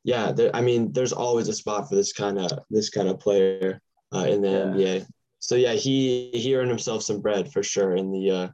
Yeah, 0.04 0.32
there, 0.32 0.56
I 0.56 0.62
mean, 0.62 0.92
there's 0.94 1.14
always 1.14 1.48
a 1.48 1.54
spot 1.54 1.90
for 1.90 1.96
this 1.96 2.14
kind 2.14 2.40
of 2.40 2.52
this 2.70 2.90
kind 2.90 3.08
of 3.08 3.20
player 3.20 3.82
uh, 4.14 4.26
in 4.30 4.42
the 4.42 4.50
yeah. 4.50 4.88
NBA. 4.88 5.06
So 5.40 5.56
yeah, 5.56 5.74
he 5.74 6.30
he 6.34 6.56
earned 6.56 6.70
himself 6.70 7.04
some 7.04 7.22
bread 7.22 7.52
for 7.52 7.64
sure 7.64 7.96
in 7.96 8.12
the 8.12 8.32
uh, 8.32 8.48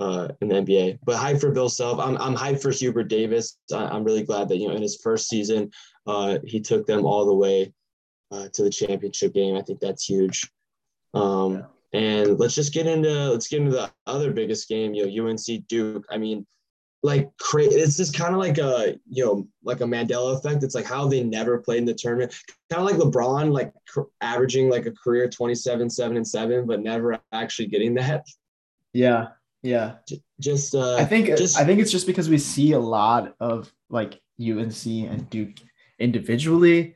uh, 0.00 0.28
in 0.40 0.48
the 0.48 0.54
NBA. 0.56 0.98
But 1.04 1.16
hype 1.16 1.40
for 1.40 1.50
Bill 1.50 1.68
Self. 1.68 1.98
I'm, 1.98 2.16
I'm 2.18 2.34
hyped 2.34 2.62
for 2.62 2.70
Hubert 2.70 3.08
Davis. 3.08 3.58
I, 3.72 3.94
am 3.94 4.04
really 4.04 4.22
glad 4.22 4.48
that, 4.48 4.58
you 4.58 4.68
know, 4.68 4.74
in 4.74 4.82
his 4.82 5.00
first 5.02 5.28
season, 5.28 5.70
uh, 6.06 6.38
he 6.44 6.60
took 6.60 6.86
them 6.86 7.04
all 7.04 7.26
the 7.26 7.34
way 7.34 7.72
uh, 8.30 8.48
to 8.52 8.62
the 8.62 8.70
championship 8.70 9.34
game. 9.34 9.56
I 9.56 9.62
think 9.62 9.80
that's 9.80 10.04
huge. 10.04 10.50
Um, 11.14 11.64
and 11.92 12.38
let's 12.38 12.54
just 12.54 12.74
get 12.74 12.86
into, 12.86 13.30
let's 13.30 13.48
get 13.48 13.60
into 13.60 13.72
the 13.72 13.90
other 14.06 14.30
biggest 14.32 14.68
game, 14.68 14.94
you 14.94 15.06
know, 15.06 15.28
UNC 15.28 15.66
Duke. 15.68 16.04
I 16.10 16.18
mean, 16.18 16.46
like 17.02 17.30
crazy. 17.38 17.76
It's 17.76 17.96
just 17.96 18.16
kind 18.16 18.34
of 18.34 18.40
like 18.40 18.58
a 18.58 18.98
you 19.08 19.24
know 19.24 19.48
like 19.62 19.80
a 19.80 19.84
Mandela 19.84 20.36
effect. 20.36 20.64
It's 20.64 20.74
like 20.74 20.86
how 20.86 21.06
they 21.06 21.22
never 21.22 21.58
played 21.58 21.78
in 21.78 21.84
the 21.84 21.94
tournament. 21.94 22.34
Kind 22.70 22.82
of 22.82 22.86
like 22.86 22.96
LeBron, 23.00 23.52
like 23.52 23.72
cr- 23.88 24.10
averaging 24.20 24.68
like 24.68 24.86
a 24.86 24.92
career 24.92 25.28
27, 25.28 25.88
seven 25.90 26.16
and 26.16 26.26
seven, 26.26 26.66
but 26.66 26.80
never 26.80 27.18
actually 27.32 27.68
getting 27.68 27.94
that. 27.94 28.26
Yeah, 28.92 29.28
yeah. 29.62 29.96
Just 30.40 30.74
uh, 30.74 30.96
I 30.96 31.04
think 31.04 31.26
just 31.36 31.58
I 31.58 31.64
think 31.64 31.80
it's 31.80 31.90
just 31.90 32.06
because 32.06 32.28
we 32.28 32.38
see 32.38 32.72
a 32.72 32.78
lot 32.78 33.34
of 33.40 33.72
like 33.90 34.20
UNC 34.40 34.86
and 34.86 35.28
Duke 35.30 35.56
individually, 35.98 36.94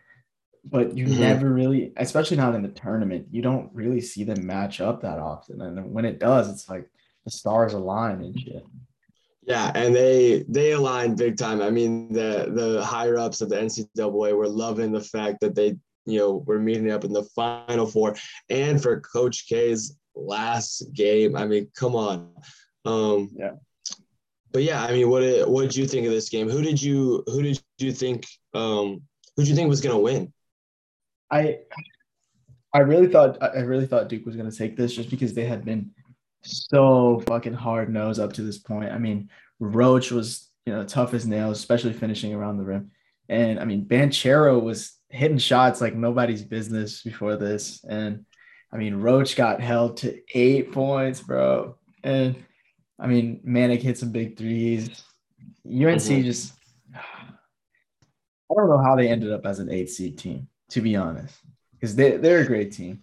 but 0.65 0.97
you 0.97 1.07
Mhm. 1.07 1.19
never 1.19 1.53
really, 1.53 1.93
especially 1.97 2.37
not 2.37 2.55
in 2.55 2.63
the 2.63 2.69
tournament, 2.69 3.27
you 3.31 3.43
don't 3.43 3.71
really 3.75 4.01
see 4.01 4.25
them 4.25 4.47
match 4.47 4.81
up 4.81 5.03
that 5.03 5.19
often. 5.19 5.61
And 5.61 5.93
when 5.93 6.05
it 6.05 6.21
does, 6.21 6.49
it's 6.49 6.69
like 6.69 6.89
the 7.25 7.31
stars 7.31 7.75
align 7.75 8.23
and 8.23 8.39
shit. 8.39 8.65
Yeah, 9.45 9.73
and 9.75 9.95
they 9.95 10.45
they 10.49 10.71
aligned 10.73 11.17
big 11.19 11.37
time. 11.37 11.61
I 11.63 11.71
mean, 11.71 12.13
the 12.13 12.53
the 12.55 12.85
higher 12.85 13.19
ups 13.19 13.41
of 13.41 13.49
the 13.49 13.57
NCAA 13.57 14.37
were 14.37 14.49
loving 14.49 14.93
the 14.93 15.01
fact 15.01 15.41
that 15.41 15.57
they 15.57 15.77
you 16.07 16.19
know 16.19 16.45
were 16.47 16.61
meeting 16.61 16.93
up 16.93 17.05
in 17.05 17.13
the 17.13 17.25
final 17.35 17.87
four, 17.87 18.15
and 18.49 18.81
for 18.81 19.01
Coach 19.01 19.49
K's 19.49 19.97
last 20.15 20.85
game. 20.95 21.37
I 21.37 21.47
mean, 21.47 21.69
come 21.75 21.95
on. 21.95 22.31
Um, 22.85 23.31
Yeah. 23.35 23.53
But 24.53 24.65
yeah, 24.65 24.85
I 24.85 24.93
mean, 24.93 25.09
what 25.09 25.21
did 25.21 25.49
what 25.49 25.63
did 25.63 25.75
you 25.77 25.87
think 25.87 26.07
of 26.07 26.13
this 26.13 26.29
game? 26.29 26.49
Who 26.49 26.61
did 26.61 26.81
you 26.81 27.25
who 27.27 27.43
did 27.43 27.61
you 27.79 27.91
think 27.93 28.27
um 28.53 29.01
who 29.35 29.43
did 29.43 29.49
you 29.49 29.57
think 29.57 29.71
was 29.71 29.81
gonna 29.81 29.99
win? 29.99 30.33
I 31.31 31.61
I 32.75 32.81
really 32.81 33.09
thought 33.09 33.43
I 33.43 33.61
really 33.61 33.87
thought 33.87 34.09
Duke 34.09 34.27
was 34.27 34.37
gonna 34.37 34.53
take 34.53 34.77
this 34.77 34.95
just 34.95 35.09
because 35.09 35.33
they 35.33 35.47
had 35.47 35.65
been 35.65 35.93
so 36.43 37.23
fucking 37.27 37.55
hard 37.55 37.91
nosed 37.91 38.21
up 38.21 38.35
to 38.35 38.43
this 38.43 38.59
point. 38.59 38.93
I 38.93 38.99
mean, 38.99 39.31
Roach 39.59 40.11
was 40.11 40.51
you 40.67 40.75
know 40.75 40.85
tough 40.85 41.15
as 41.15 41.27
nails, 41.27 41.59
especially 41.59 41.95
finishing 41.95 42.35
around 42.35 42.59
the 42.59 42.65
rim. 42.65 42.91
And 43.31 43.59
I 43.59 43.65
mean, 43.65 43.87
Banchero 43.87 44.63
was 44.63 44.99
hitting 45.09 45.39
shots 45.39 45.81
like 45.81 45.95
nobody's 45.95 46.43
business 46.43 47.03
before 47.03 47.37
this. 47.37 47.83
And 47.89 48.27
I 48.73 48.79
mean, 48.79 48.95
Roach 48.97 49.37
got 49.37 49.61
held 49.61 49.99
to 49.99 50.19
eight 50.35 50.73
points, 50.73 51.21
bro. 51.21 51.77
And 52.03 52.37
I 52.99 53.07
mean, 53.07 53.41
Manek 53.47 53.83
hit 53.83 53.99
some 53.99 54.13
big 54.13 54.37
threes. 54.37 54.89
UNC 55.67 56.01
Mhm. 56.21 56.25
just 56.25 56.55
I 56.95 58.55
don't 58.55 58.69
know 58.69 58.83
how 58.83 58.97
they 58.97 59.09
ended 59.09 59.33
up 59.33 59.47
as 59.47 59.61
an 59.61 59.71
eight 59.71 59.89
seed 59.89 60.19
team, 60.19 60.47
to 60.71 60.81
be 60.83 60.95
honest. 60.95 61.35
Because 61.73 61.97
they, 61.97 62.19
they're 62.19 62.41
a 62.41 62.47
great 62.47 62.71
team. 62.73 63.03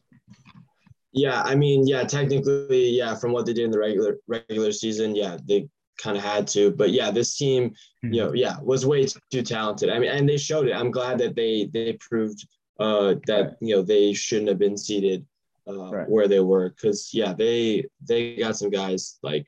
Yeah, 1.11 1.41
I 1.41 1.55
mean, 1.55 1.87
yeah, 1.87 2.03
technically, 2.03 2.89
yeah, 2.89 3.15
from 3.15 3.31
what 3.31 3.47
they 3.47 3.53
did 3.53 3.65
in 3.65 3.71
the 3.71 3.79
regular 3.79 4.19
regular 4.27 4.71
season, 4.71 5.15
yeah, 5.15 5.37
they 5.43 5.67
kind 5.97 6.15
of 6.15 6.23
had 6.23 6.45
to. 6.49 6.71
But 6.71 6.91
yeah, 6.91 7.09
this 7.09 7.35
team, 7.35 7.73
you 8.03 8.21
know, 8.21 8.33
yeah, 8.33 8.57
was 8.61 8.85
way 8.85 9.07
too 9.31 9.41
talented. 9.41 9.89
I 9.89 9.97
mean, 9.97 10.11
and 10.11 10.29
they 10.29 10.37
showed 10.37 10.67
it. 10.67 10.73
I'm 10.75 10.91
glad 10.91 11.17
that 11.17 11.35
they 11.35 11.67
they 11.73 11.93
proved 11.93 12.47
uh, 12.79 13.15
that 13.25 13.57
you 13.59 13.75
know 13.75 13.81
they 13.81 14.13
shouldn't 14.13 14.49
have 14.49 14.59
been 14.59 14.77
seated 14.77 15.25
uh, 15.69 15.91
Right. 15.91 16.09
where 16.09 16.27
they 16.27 16.39
were 16.39 16.69
because 16.69 17.13
yeah, 17.13 17.33
they 17.33 17.85
they 18.07 18.35
got 18.35 18.57
some 18.57 18.69
guys 18.69 19.19
like 19.23 19.45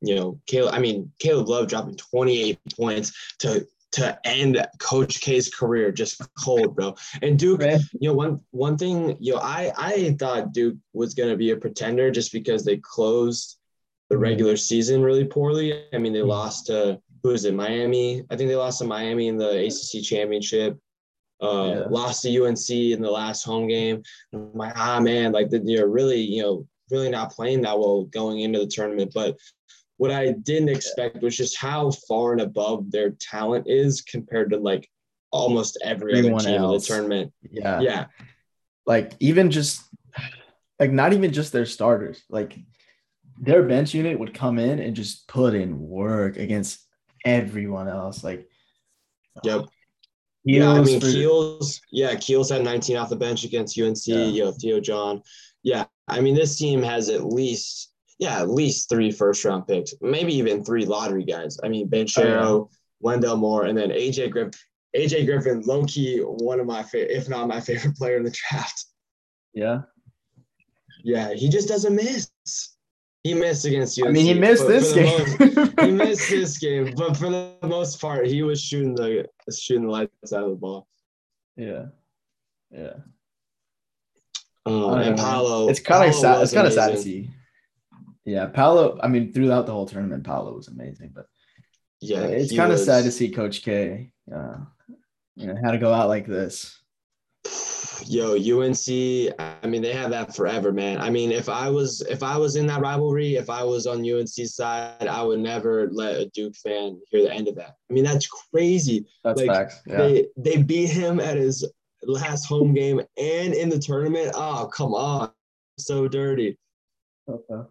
you 0.00 0.14
know 0.16 0.40
Caleb. 0.46 0.74
I 0.74 0.80
mean, 0.80 1.12
Caleb 1.18 1.48
Love 1.48 1.68
dropping 1.68 1.96
28 1.96 2.58
points 2.76 3.12
to 3.40 3.66
to 3.92 4.18
end 4.26 4.60
Coach 4.80 5.20
K's 5.20 5.48
career 5.54 5.92
just 5.92 6.20
cold, 6.36 6.74
bro. 6.74 6.96
And 7.22 7.38
Duke, 7.38 7.62
you 8.00 8.08
know, 8.08 8.14
one 8.14 8.40
one 8.50 8.76
thing, 8.76 9.16
you 9.20 9.34
know, 9.34 9.38
I 9.40 9.72
I 9.76 10.16
thought 10.18 10.52
Duke 10.52 10.76
was 10.92 11.14
gonna 11.14 11.36
be 11.36 11.50
a 11.52 11.56
pretender 11.56 12.10
just 12.10 12.32
because 12.32 12.64
they 12.64 12.78
closed 12.78 13.56
the 14.10 14.16
Mhm. 14.16 14.20
regular 14.20 14.56
season 14.56 15.00
really 15.02 15.24
poorly. 15.24 15.84
I 15.92 15.98
mean, 15.98 16.12
they 16.12 16.20
Mhm. 16.20 16.26
lost 16.28 16.66
to 16.66 17.00
who 17.22 17.30
is 17.30 17.44
it? 17.46 17.54
Miami. 17.54 18.22
I 18.30 18.36
think 18.36 18.48
they 18.50 18.56
lost 18.56 18.80
to 18.80 18.84
Miami 18.84 19.28
in 19.28 19.38
the 19.38 19.64
ACC 19.64 20.02
championship. 20.02 20.76
Uh, 21.44 21.66
Yeah. 21.68 21.86
lost 21.90 22.22
to 22.22 22.28
UNC 22.44 22.92
in 22.92 23.02
the 23.02 23.10
last 23.10 23.42
home 23.44 23.68
game. 23.68 24.02
I'm 24.32 24.52
like, 24.54 24.72
ah, 24.76 25.00
man, 25.00 25.32
like 25.32 25.48
you're 25.50 25.88
really, 25.88 26.20
you 26.20 26.42
know, 26.42 26.66
really 26.90 27.10
not 27.10 27.32
playing 27.32 27.62
that 27.62 27.78
well 27.78 28.04
going 28.04 28.40
into 28.40 28.58
the 28.60 28.66
tournament. 28.66 29.12
But 29.14 29.36
what 29.96 30.10
I 30.10 30.32
didn't 30.32 30.70
expect 30.70 31.22
was 31.22 31.36
just 31.36 31.56
how 31.58 31.90
far 32.08 32.32
and 32.32 32.40
above 32.40 32.90
their 32.90 33.10
talent 33.10 33.66
is 33.68 34.00
compared 34.02 34.50
to 34.50 34.56
like 34.58 34.88
almost 35.30 35.78
every 35.84 36.14
Everyone 36.18 36.40
other 36.40 36.48
team 36.50 36.60
else. 36.60 36.88
in 36.88 36.94
the 36.94 37.00
tournament. 37.00 37.32
Yeah. 37.50 37.80
Yeah. 37.80 38.06
Like 38.86 39.12
even 39.20 39.50
just 39.50 39.82
like 40.80 40.90
not 40.92 41.12
even 41.12 41.32
just 41.32 41.52
their 41.52 41.66
starters. 41.66 42.22
Like 42.28 42.58
their 43.40 43.62
bench 43.62 43.94
unit 43.94 44.18
would 44.18 44.34
come 44.34 44.58
in 44.58 44.78
and 44.78 44.94
just 44.94 45.26
put 45.28 45.54
in 45.54 45.80
work 45.80 46.36
against 46.36 46.80
everyone 47.24 47.88
else. 47.88 48.22
Like 48.24 48.48
Yep. 49.42 49.66
Yeah, 50.44 50.70
I 50.72 50.82
mean 50.82 51.00
for- 51.00 51.06
Keels. 51.10 51.80
Yeah, 51.90 52.14
Keels 52.16 52.50
had 52.50 52.62
19 52.62 52.96
off 52.96 53.08
the 53.08 53.16
bench 53.16 53.44
against 53.44 53.78
UNC. 53.78 53.96
Yeah. 54.06 54.24
You 54.24 54.44
know, 54.44 54.52
Theo 54.52 54.80
John. 54.80 55.22
Yeah, 55.62 55.84
I 56.08 56.20
mean 56.20 56.34
this 56.34 56.56
team 56.58 56.82
has 56.82 57.08
at 57.08 57.24
least 57.24 57.92
yeah 58.18 58.40
at 58.40 58.50
least 58.50 58.88
three 58.90 59.10
first 59.10 59.44
round 59.44 59.66
picks, 59.66 59.94
maybe 60.02 60.34
even 60.34 60.62
three 60.64 60.84
lottery 60.84 61.24
guys. 61.24 61.58
I 61.64 61.68
mean 61.68 61.88
Banchero, 61.88 62.42
oh, 62.42 62.70
Wendell 63.00 63.36
Moore, 63.38 63.64
and 63.64 63.76
then 63.76 63.90
AJ 63.90 64.30
Griffin. 64.30 64.52
AJ 64.94 65.26
Griffin, 65.26 65.62
low 65.62 65.84
key, 65.86 66.18
one 66.20 66.60
of 66.60 66.66
my 66.66 66.82
favorite, 66.82 67.10
if 67.16 67.28
not 67.28 67.48
my 67.48 67.60
favorite 67.68 67.96
player 67.96 68.16
in 68.16 68.22
the 68.24 68.30
draft. 68.50 68.84
yeah. 69.54 69.80
Yeah, 71.02 71.34
he 71.34 71.48
just 71.50 71.68
doesn't 71.68 71.94
miss. 71.94 72.30
He 73.24 73.32
missed 73.32 73.64
against 73.64 73.96
you. 73.96 74.06
I 74.06 74.10
mean, 74.10 74.26
he 74.26 74.34
missed 74.34 74.68
this 74.68 74.92
game. 74.92 75.18
most- 75.38 75.72
he 75.80 75.90
missed 75.90 76.28
this 76.28 76.58
game, 76.58 76.92
but 76.94 77.16
for 77.16 77.30
the 77.30 77.56
most 77.62 77.98
part, 78.00 78.26
he 78.26 78.42
was 78.42 78.60
shooting 78.60 78.94
the 78.94 79.26
shooting 79.50 79.86
the 79.86 79.90
lights 79.90 80.32
out 80.32 80.44
of 80.44 80.50
the 80.50 80.56
ball. 80.56 80.86
yeah. 81.56 81.86
Yeah. 82.70 82.94
Um, 84.66 84.94
and. 84.98 85.16
Paolo, 85.16 85.68
It's 85.68 85.80
kind 85.80 86.08
of 86.08 86.14
sad. 86.14 86.42
It's 86.42 86.52
kind 86.52 86.66
of 86.66 86.72
sad 86.72 86.90
to 86.92 86.96
see. 86.98 87.30
Yeah, 88.24 88.46
Paolo. 88.46 88.98
I 89.02 89.08
mean, 89.08 89.32
throughout 89.32 89.66
the 89.66 89.72
whole 89.72 89.86
tournament, 89.86 90.24
Paolo 90.24 90.54
was 90.54 90.68
amazing. 90.68 91.12
But 91.14 91.26
Yeah, 92.00 92.22
it's 92.24 92.54
kind 92.54 92.72
of 92.72 92.78
sad 92.78 93.04
to 93.04 93.12
see 93.12 93.30
Coach 93.30 93.62
K. 93.62 94.10
Uh, 94.34 94.56
you 95.36 95.46
know, 95.46 95.54
had 95.62 95.72
to 95.72 95.78
go 95.78 95.92
out 95.92 96.08
like 96.08 96.26
this. 96.26 96.78
Yo, 98.06 98.34
UNC. 98.34 98.88
I 99.38 99.66
mean, 99.66 99.82
they 99.82 99.92
have 99.92 100.10
that 100.10 100.34
forever, 100.34 100.72
man. 100.72 101.00
I 101.00 101.10
mean, 101.10 101.30
if 101.30 101.48
I 101.48 101.70
was 101.70 102.02
if 102.02 102.22
I 102.22 102.36
was 102.36 102.56
in 102.56 102.66
that 102.66 102.80
rivalry, 102.80 103.36
if 103.36 103.48
I 103.48 103.62
was 103.64 103.86
on 103.86 104.08
UNC's 104.08 104.54
side, 104.54 105.06
I 105.08 105.22
would 105.22 105.40
never 105.40 105.88
let 105.90 106.20
a 106.20 106.26
Duke 106.26 106.54
fan 106.56 107.00
hear 107.10 107.22
the 107.22 107.32
end 107.32 107.48
of 107.48 107.54
that. 107.56 107.76
I 107.90 107.92
mean, 107.92 108.04
that's 108.04 108.26
crazy. 108.26 109.06
That's 109.22 109.40
Like, 109.40 109.50
facts. 109.50 109.80
Yeah. 109.86 109.96
They 109.98 110.26
they 110.36 110.62
beat 110.62 110.90
him 110.90 111.20
at 111.20 111.36
his 111.36 111.64
last 112.02 112.46
home 112.46 112.74
game 112.74 113.00
and 113.16 113.54
in 113.54 113.68
the 113.68 113.78
tournament. 113.78 114.32
Oh, 114.34 114.70
come 114.74 114.94
on, 114.94 115.30
so 115.78 116.08
dirty. 116.08 116.58
Okay. 117.28 117.68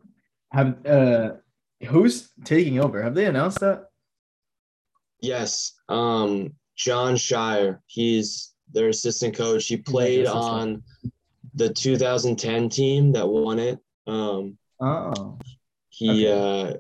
Have 0.51 0.85
uh, 0.85 1.31
who's 1.87 2.29
taking 2.43 2.79
over? 2.79 3.01
Have 3.01 3.15
they 3.15 3.25
announced 3.25 3.59
that? 3.59 3.89
Yes, 5.19 5.73
um, 5.89 6.53
Jon 6.75 7.15
Scheyer. 7.15 7.79
He's 7.87 8.52
their 8.73 8.89
assistant 8.89 9.35
coach. 9.35 9.67
He 9.67 9.77
played 9.77 10.25
on 10.25 10.83
the 11.55 11.71
2010 11.71 12.69
team 12.69 13.11
that 13.13 13.27
won 13.27 13.59
it. 13.59 13.79
Um, 14.07 14.57
Oh, 14.81 15.39
he, 15.89 16.27
Okay. 16.27 16.71
uh, 16.73 16.77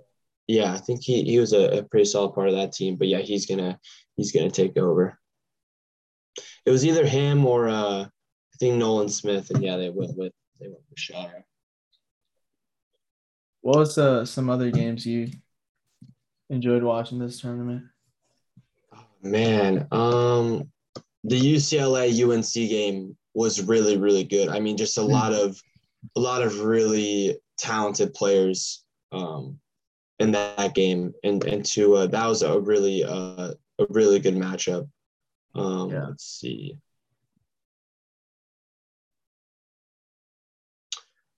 yeah, 0.47 0.73
I 0.73 0.77
think 0.77 1.01
he, 1.03 1.23
he 1.23 1.39
was 1.39 1.53
a, 1.53 1.77
a 1.79 1.83
pretty 1.83 2.05
solid 2.05 2.33
part 2.33 2.49
of 2.49 2.55
that 2.55 2.73
team. 2.73 2.97
But 2.97 3.07
yeah, 3.07 3.19
he's 3.19 3.45
gonna 3.45 3.79
he's 4.17 4.33
gonna 4.33 4.51
take 4.51 4.75
over. 4.77 5.17
It 6.65 6.71
was 6.71 6.85
either 6.85 7.05
him 7.05 7.45
or 7.45 7.69
uh, 7.69 8.03
I 8.03 8.57
think 8.59 8.75
Nolan 8.75 9.07
Smith, 9.07 9.51
and 9.51 9.63
yeah, 9.63 9.77
they 9.77 9.89
went 9.89 10.17
with 10.17 10.33
they 10.59 10.67
went 10.67 10.81
with 10.89 10.97
Scheyer. 10.99 11.43
what 13.61 13.77
was 13.77 13.97
uh, 13.97 14.25
some 14.25 14.49
other 14.49 14.69
games 14.69 15.05
you 15.05 15.29
enjoyed 16.49 16.83
watching 16.83 17.19
this 17.19 17.39
tournament? 17.39 17.83
Man, 19.21 19.87
um, 19.91 20.69
the 21.23 21.39
UCLA 21.39 22.11
UNC 22.23 22.53
game 22.53 23.15
was 23.33 23.61
really 23.61 23.97
really 23.97 24.23
good. 24.23 24.49
I 24.49 24.59
mean, 24.59 24.77
just 24.77 24.97
a 24.97 25.01
lot 25.01 25.33
of 25.33 25.61
a 26.15 26.19
lot 26.19 26.41
of 26.41 26.61
really 26.61 27.37
talented 27.57 28.13
players 28.13 28.83
um, 29.11 29.59
in 30.19 30.31
that 30.31 30.75
game, 30.75 31.13
and 31.23 31.43
and 31.45 31.65
to 31.65 31.95
uh, 31.95 32.07
that 32.07 32.27
was 32.27 32.41
a 32.41 32.59
really 32.59 33.03
uh, 33.03 33.53
a 33.79 33.85
really 33.89 34.19
good 34.19 34.35
matchup. 34.35 34.87
Um, 35.55 35.89
Yeah. 35.91 36.07
Let's 36.07 36.25
see. 36.25 36.77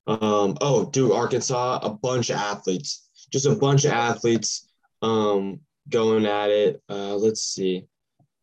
Um, 0.08 0.56
oh, 0.62 0.86
dude, 0.92 1.12
Arkansas, 1.12 1.80
a 1.82 1.90
bunch 1.90 2.30
of 2.30 2.38
athletes, 2.38 3.10
just 3.32 3.48
a 3.48 3.56
bunch 3.56 3.86
of 3.86 3.92
athletes 3.92 4.68
um, 5.02 5.60
going 5.90 6.26
at 6.26 6.52
it. 6.52 6.82
Uh, 6.88 7.16
let's 7.16 7.42
see. 7.42 7.88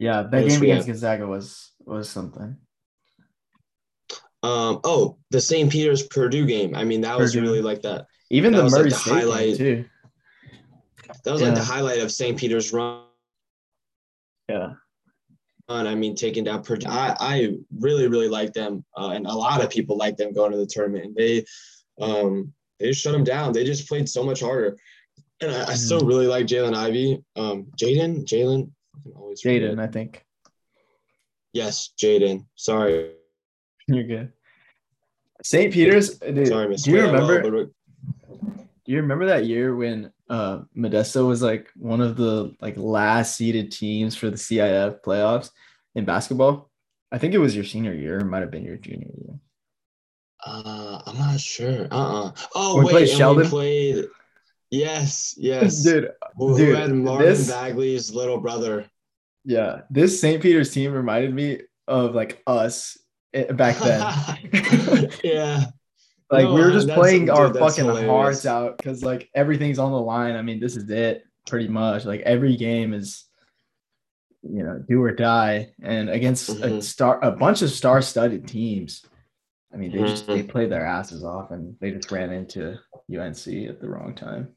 Yeah, 0.02 0.22
that 0.22 0.48
game 0.48 0.62
against? 0.62 0.88
Gonzaga 0.88 1.26
was 1.26 1.70
was 1.86 2.08
something. 2.10 2.56
Um, 4.42 4.80
oh, 4.82 5.18
the 5.30 5.40
St. 5.40 5.70
Peter's 5.70 6.02
Purdue 6.08 6.44
game. 6.46 6.74
I 6.74 6.82
mean, 6.82 7.02
that 7.02 7.16
was 7.16 7.36
really 7.36 7.62
like 7.62 7.82
that. 7.82 8.06
Even 8.30 8.52
That 8.52 8.58
the 8.58 8.64
was, 8.64 8.72
like, 8.72 8.84
the 8.84 8.90
State 8.90 9.12
highlight. 9.12 9.56
too. 9.56 9.84
that 11.24 11.30
was 11.30 11.40
Yeah. 11.40 11.48
like 11.48 11.56
the 11.56 11.64
highlight 11.64 12.00
of 12.00 12.10
St. 12.10 12.36
Peter's 12.36 12.72
run. 12.72 13.04
Yeah. 14.48 14.72
And 15.68 15.86
I 15.86 15.94
mean, 15.94 16.16
taking 16.16 16.42
down 16.42 16.64
Purdue. 16.64 16.88
I, 16.88 17.14
I 17.20 17.54
really, 17.78 18.08
really 18.08 18.28
like 18.28 18.52
them, 18.52 18.84
uh, 18.96 19.10
and 19.10 19.26
a 19.26 19.32
lot 19.34 19.62
of 19.62 19.70
people 19.70 19.96
like 19.96 20.16
them 20.16 20.32
going 20.32 20.50
to 20.50 20.58
the 20.58 20.66
tournament. 20.66 21.04
And 21.04 21.14
they, 21.14 21.44
um, 22.00 22.52
they 22.80 22.92
shut 22.92 23.12
them 23.12 23.22
down. 23.22 23.52
They 23.52 23.62
just 23.64 23.86
played 23.88 24.08
so 24.08 24.24
much 24.24 24.40
harder, 24.40 24.76
and 25.40 25.52
I, 25.52 25.70
I 25.70 25.74
still 25.74 26.00
Mhm. 26.00 26.08
really 26.08 26.26
like 26.26 26.46
Jalen 26.46 26.74
Ivey. 26.74 27.22
Um, 27.36 27.66
Jaden, 27.80 28.24
Jalen, 28.24 28.72
I 28.96 29.02
can 29.02 29.12
always. 29.12 29.42
Jaden, 29.42 29.78
I 29.80 29.86
think. 29.86 30.24
Yes, 31.52 31.92
Jaden. 32.00 32.46
Sorry, 32.56 33.12
You're 33.88 34.04
good. 34.04 34.32
St. 35.42 35.72
Peter's, 35.72 36.18
dude, 36.18 36.46
sorry, 36.48 36.68
Miss. 36.68 36.82
do 36.82 36.92
you 36.92 37.02
remember? 37.02 37.42
but- 37.42 37.70
Do 38.84 38.92
you 38.92 39.00
remember 39.00 39.26
that 39.26 39.44
year 39.46 39.74
when 39.74 40.12
uh 40.30 40.60
Modesto 40.76 41.26
was 41.26 41.42
like 41.42 41.68
one 41.76 42.00
of 42.00 42.16
the 42.16 42.54
like 42.60 42.76
last 42.76 43.36
seeded 43.36 43.72
teams 43.72 44.14
for 44.16 44.30
the 44.30 44.36
CIF 44.36 45.02
playoffs 45.02 45.50
in 45.94 46.04
basketball? 46.04 46.70
I 47.10 47.18
think 47.18 47.34
it 47.34 47.38
was 47.38 47.54
your 47.54 47.64
senior 47.64 47.92
year, 47.92 48.18
it 48.18 48.24
might 48.24 48.40
have 48.40 48.50
been 48.50 48.64
your 48.64 48.76
junior 48.78 49.10
year. 49.20 49.38
Uh, 50.44 51.02
I'm 51.06 51.18
not 51.18 51.38
sure. 51.40 51.86
Uh, 51.90 52.26
uh 52.28 52.32
Oh 52.54 52.78
We 52.78 52.84
wait, 52.86 52.90
played 52.92 53.08
Sheldon? 53.10 53.44
we 53.44 53.48
played. 53.50 54.04
Yes, 54.72 55.34
yes. 55.36 55.82
Dude, 55.84 56.10
who, 56.38 56.48
who 56.48 56.56
dude, 56.56 56.76
had 56.76 56.92
Marvin 56.94 57.26
this- 57.26 57.48
Bagley's 57.50 58.12
little 58.14 58.38
brother? 58.38 58.86
yeah, 59.44 59.82
this 59.90 60.18
St. 60.20 60.40
Peter's 60.42 60.72
team 60.72 60.92
reminded 60.92 61.34
me 61.34 61.60
of 61.88 62.14
like 62.14 62.42
us 62.46 62.96
eh, 63.34 63.52
back 63.52 63.76
then. 63.78 64.00
yeah. 65.24 65.64
like 66.30 66.44
No, 66.44 66.54
we 66.54 66.60
were 66.62 66.70
just 66.72 66.88
playing 66.88 67.28
our 67.28 67.48
dude, 67.48 67.56
that's 67.56 67.76
fucking 67.76 67.84
hilarious. 67.84 68.08
hearts 68.10 68.46
out 68.46 68.78
because 68.78 69.04
like 69.04 69.28
everything's 69.34 69.78
on 69.78 69.92
the 69.92 70.00
line. 70.00 70.36
I 70.36 70.42
mean, 70.42 70.58
this 70.58 70.76
is 70.76 70.88
it 70.88 71.24
pretty 71.46 71.68
much. 71.68 72.06
Like 72.06 72.20
every 72.22 72.56
game 72.56 72.94
is, 72.94 73.24
you 74.42 74.62
know, 74.62 74.82
do 74.88 75.02
or 75.02 75.12
die, 75.12 75.72
and 75.82 76.08
against 76.08 76.48
a 76.48 76.52
Mhm. 76.54 76.82
star, 76.82 77.22
a 77.22 77.30
bunch 77.30 77.60
of 77.62 77.68
star-studded 77.70 78.48
teams. 78.48 79.04
I 79.72 79.76
mean, 79.76 79.92
they 79.92 79.98
just 80.06 80.26
they 80.26 80.42
played 80.42 80.70
their 80.70 80.86
asses 80.86 81.24
off, 81.24 81.50
and 81.50 81.76
they 81.80 81.90
just 81.90 82.10
ran 82.10 82.32
into 82.32 82.76
UNC 83.10 83.46
at 83.68 83.80
the 83.80 83.88
wrong 83.88 84.14
time. 84.14 84.48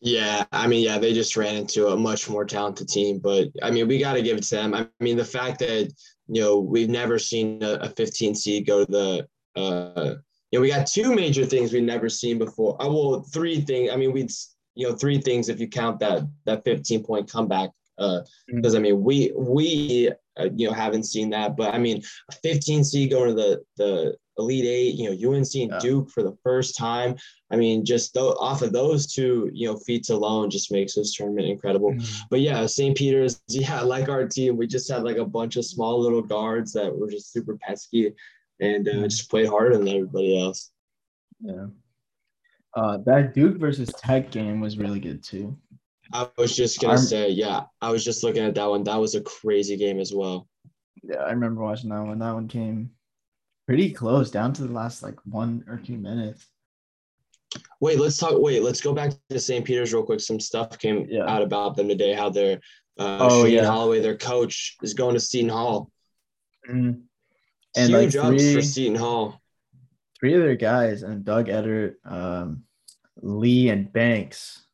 Yeah, 0.00 0.44
I 0.52 0.68
mean, 0.68 0.84
yeah, 0.84 0.98
they 0.98 1.12
just 1.12 1.36
ran 1.36 1.56
into 1.56 1.88
a 1.88 1.96
much 1.96 2.30
more 2.30 2.44
talented 2.44 2.88
team, 2.88 3.18
but 3.18 3.48
I 3.62 3.70
mean, 3.70 3.88
we 3.88 3.98
got 3.98 4.12
to 4.12 4.22
give 4.22 4.36
it 4.36 4.44
to 4.44 4.54
them. 4.54 4.74
I 4.74 4.86
mean, 5.00 5.16
the 5.16 5.24
fact 5.24 5.58
that 5.58 5.92
you 6.28 6.40
know 6.40 6.60
we've 6.60 6.88
never 6.88 7.18
seen 7.18 7.62
a, 7.62 7.74
a 7.74 7.88
15 7.88 8.34
seed 8.34 8.66
go 8.66 8.84
to 8.84 8.90
the, 8.90 9.60
uh, 9.60 10.14
you 10.50 10.58
know, 10.58 10.60
we 10.60 10.68
got 10.68 10.86
two 10.86 11.14
major 11.14 11.44
things 11.44 11.72
we've 11.72 11.82
never 11.82 12.08
seen 12.08 12.38
before. 12.38 12.80
Uh, 12.80 12.88
well, 12.88 13.22
three 13.32 13.60
things. 13.60 13.90
I 13.90 13.96
mean, 13.96 14.12
we'd 14.12 14.30
you 14.76 14.88
know 14.88 14.94
three 14.94 15.20
things 15.20 15.48
if 15.48 15.58
you 15.58 15.68
count 15.68 15.98
that 15.98 16.22
that 16.46 16.64
15 16.64 17.02
point 17.04 17.30
comeback. 17.30 17.70
Uh, 17.98 18.20
because 18.46 18.76
I 18.76 18.78
mean, 18.78 19.02
we 19.02 19.32
we 19.36 20.12
uh, 20.38 20.48
you 20.54 20.68
know 20.68 20.72
haven't 20.72 21.04
seen 21.04 21.30
that, 21.30 21.56
but 21.56 21.74
I 21.74 21.78
mean, 21.78 22.02
a 22.30 22.34
15 22.36 22.84
seed 22.84 23.10
going 23.10 23.30
to 23.30 23.34
the 23.34 23.62
the 23.76 24.16
Elite 24.38 24.64
Eight, 24.64 24.94
you 24.94 25.10
know, 25.10 25.30
UNC 25.32 25.54
and 25.62 25.70
Yeah. 25.72 25.78
Duke 25.80 26.10
for 26.10 26.22
the 26.22 26.36
first 26.42 26.76
time. 26.76 27.16
I 27.50 27.56
mean, 27.56 27.84
just 27.84 28.14
tho- 28.14 28.36
off 28.38 28.62
of 28.62 28.72
those 28.72 29.06
two, 29.12 29.50
you 29.52 29.66
know, 29.66 29.76
feats 29.78 30.10
alone 30.10 30.48
just 30.50 30.70
makes 30.70 30.94
this 30.94 31.14
tournament 31.14 31.48
incredible. 31.48 31.94
But 32.30 32.40
yeah, 32.40 32.64
St. 32.66 32.96
Peter's, 32.96 33.42
yeah, 33.48 33.80
like 33.80 34.08
our 34.08 34.26
team, 34.28 34.56
we 34.56 34.66
just 34.66 34.90
had 34.90 35.02
like 35.02 35.16
a 35.16 35.24
bunch 35.24 35.56
of 35.56 35.64
small 35.64 36.00
little 36.00 36.22
guards 36.22 36.72
that 36.74 36.96
were 36.96 37.10
just 37.10 37.32
super 37.32 37.56
pesky 37.56 38.12
and 38.60 38.88
uh, 38.88 38.92
Mhm. 38.92 39.04
just 39.10 39.30
played 39.30 39.48
harder 39.48 39.76
than 39.78 39.88
everybody 39.88 40.40
else. 40.40 40.70
Yeah. 41.40 41.66
Uh, 42.74 42.98
that 43.06 43.34
Duke 43.34 43.56
versus 43.58 43.88
Tech 43.98 44.30
game 44.30 44.60
was 44.60 44.78
really 44.78 45.00
good 45.00 45.22
too. 45.22 45.56
I 46.12 46.28
was 46.38 46.54
just 46.56 46.80
gonna 46.80 46.94
I'm- 46.94 47.02
say, 47.02 47.30
yeah, 47.30 47.64
I 47.80 47.90
was 47.90 48.04
just 48.04 48.22
looking 48.22 48.44
at 48.44 48.54
that 48.54 48.66
one. 48.70 48.84
That 48.84 48.96
was 49.00 49.14
a 49.14 49.20
crazy 49.20 49.76
game 49.76 49.98
as 50.00 50.12
well. 50.14 50.48
Yeah, 51.02 51.16
I 51.18 51.30
remember 51.30 51.62
watching 51.62 51.90
that 51.90 52.02
one. 52.02 52.18
That 52.18 52.34
one 52.34 52.48
came 52.48 52.90
pretty 53.68 53.90
close, 53.92 54.30
down 54.30 54.50
to 54.54 54.62
the 54.66 54.72
last 54.72 55.02
like 55.02 55.16
one 55.26 55.62
or 55.68 55.76
two 55.76 55.98
minutes. 55.98 56.46
Wait, 57.80 57.98
let's 58.00 58.16
talk. 58.16 58.32
Wait, 58.40 58.62
let's 58.62 58.80
go 58.80 58.94
back 58.94 59.12
to 59.28 59.38
St. 59.38 59.62
Peter's 59.62 59.92
real 59.92 60.02
quick. 60.02 60.20
Some 60.20 60.40
stuff 60.40 60.78
came 60.78 61.06
Yeah. 61.10 61.26
out 61.30 61.42
about 61.42 61.76
them 61.76 61.86
today. 61.86 62.14
How 62.14 62.30
they're 62.30 62.60
uh, 62.98 63.18
Oh, 63.20 63.44
Shane 63.44 63.54
yeah. 63.56 63.66
Holloway, 63.66 64.00
their 64.00 64.16
coach, 64.16 64.76
is 64.82 64.94
going 64.94 65.14
to 65.14 65.20
Seton 65.20 65.50
Hall. 65.50 65.90
Mm-hmm. 66.68 67.00
And, 67.76 67.90
Huge 67.90 68.16
like, 68.16 68.24
ups 68.24 68.42
for 68.42 68.52
three- 68.52 68.62
Seton 68.62 68.94
Hall. 68.96 69.38
three 70.18 70.32
of 70.34 70.40
their 70.40 70.56
guys 70.56 71.02
and 71.02 71.22
Doug 71.24 71.48
Edert, 71.48 71.94
um, 72.06 72.64
Lee, 73.20 73.68
and 73.68 73.92
Banks. 73.92 74.64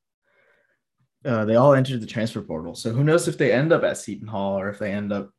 Uh, 1.25 1.45
they 1.45 1.57
all 1.57 1.75
entered 1.75 2.01
the 2.01 2.07
transfer 2.07 2.43
portal. 2.43 2.75
So 2.77 2.93
who 2.93 3.03
knows 3.03 3.27
if 3.29 3.39
they 3.39 3.53
end 3.53 3.73
up 3.73 3.83
at 3.83 3.99
Seton 3.99 4.29
Hall 4.29 4.59
or 4.59 4.69
if 4.69 4.79
they 4.79 4.93
end 4.93 5.13
up 5.13 5.31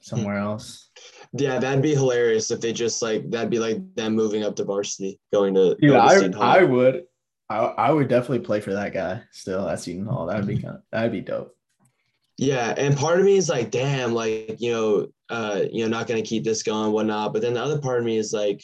somewhere 0.00 0.38
else. 0.38 0.90
Yeah, 1.32 1.58
that'd 1.58 1.82
be 1.82 1.94
hilarious 1.94 2.50
if 2.50 2.60
they 2.60 2.72
just 2.72 3.02
like 3.02 3.30
that'd 3.30 3.50
be 3.50 3.58
like 3.58 3.78
them 3.94 4.14
moving 4.14 4.44
up 4.44 4.56
to 4.56 4.64
varsity, 4.64 5.18
going 5.32 5.54
to, 5.54 5.76
Dude, 5.76 5.90
going 5.90 6.32
to 6.32 6.38
I, 6.38 6.40
Hall. 6.40 6.58
I 6.58 6.62
would 6.62 7.04
I, 7.50 7.56
I 7.56 7.90
would 7.90 8.08
definitely 8.08 8.40
play 8.40 8.60
for 8.60 8.74
that 8.74 8.92
guy 8.92 9.22
still 9.32 9.68
at 9.68 9.80
Seton 9.80 10.06
Hall. 10.06 10.26
That 10.26 10.36
would 10.36 10.46
be 10.46 10.60
kind 10.60 10.76
of 10.76 10.82
that'd 10.90 11.12
be 11.12 11.20
dope. 11.20 11.54
Yeah, 12.36 12.72
and 12.76 12.96
part 12.96 13.18
of 13.18 13.24
me 13.24 13.36
is 13.36 13.48
like, 13.48 13.70
damn, 13.70 14.12
like 14.14 14.60
you 14.60 14.72
know, 14.72 15.06
uh, 15.28 15.62
you 15.70 15.82
know, 15.82 15.88
not 15.88 16.06
gonna 16.06 16.22
keep 16.22 16.44
this 16.44 16.62
going, 16.62 16.92
whatnot. 16.92 17.32
But 17.32 17.42
then 17.42 17.54
the 17.54 17.62
other 17.62 17.80
part 17.80 17.98
of 17.98 18.04
me 18.04 18.16
is 18.16 18.32
like, 18.32 18.62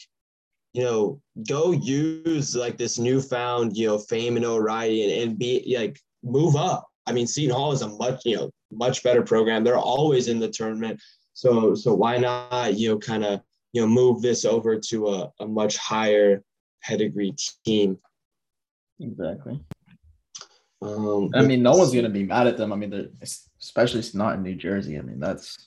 you 0.73 0.83
know, 0.83 1.21
go 1.47 1.71
use 1.71 2.55
like 2.55 2.77
this 2.77 2.97
newfound, 2.99 3.75
you 3.75 3.87
know, 3.87 3.97
fame 3.97 4.37
and 4.37 4.45
notoriety 4.45 5.03
and, 5.03 5.29
and 5.29 5.39
be 5.39 5.75
like 5.77 5.99
move 6.23 6.55
up. 6.55 6.87
I 7.07 7.11
mean, 7.11 7.27
Seton 7.27 7.55
Hall 7.55 7.71
is 7.71 7.81
a 7.81 7.89
much, 7.89 8.21
you 8.25 8.37
know, 8.37 8.51
much 8.71 9.03
better 9.03 9.21
program. 9.21 9.63
They're 9.63 9.77
always 9.77 10.27
in 10.27 10.39
the 10.39 10.49
tournament. 10.49 11.01
So 11.35 11.75
so 11.75 11.93
why 11.93 12.17
not, 12.17 12.73
you 12.75 12.89
know, 12.89 12.97
kind 12.97 13.23
of, 13.23 13.41
you 13.73 13.81
know, 13.81 13.87
move 13.87 14.21
this 14.21 14.45
over 14.45 14.79
to 14.79 15.07
a, 15.09 15.31
a 15.41 15.45
much 15.47 15.75
higher 15.77 16.41
pedigree 16.81 17.35
team. 17.65 17.97
Exactly. 18.99 19.59
Um, 20.81 21.29
I 21.35 21.41
mean, 21.41 21.61
no 21.61 21.73
one's 21.75 21.93
gonna 21.93 22.09
be 22.09 22.23
mad 22.23 22.47
at 22.47 22.57
them. 22.57 22.71
I 22.71 22.77
mean, 22.77 23.09
especially 23.61 23.99
it's 23.99 24.15
not 24.15 24.35
in 24.35 24.43
New 24.43 24.55
Jersey. 24.55 24.97
I 24.97 25.01
mean, 25.01 25.19
that's 25.19 25.57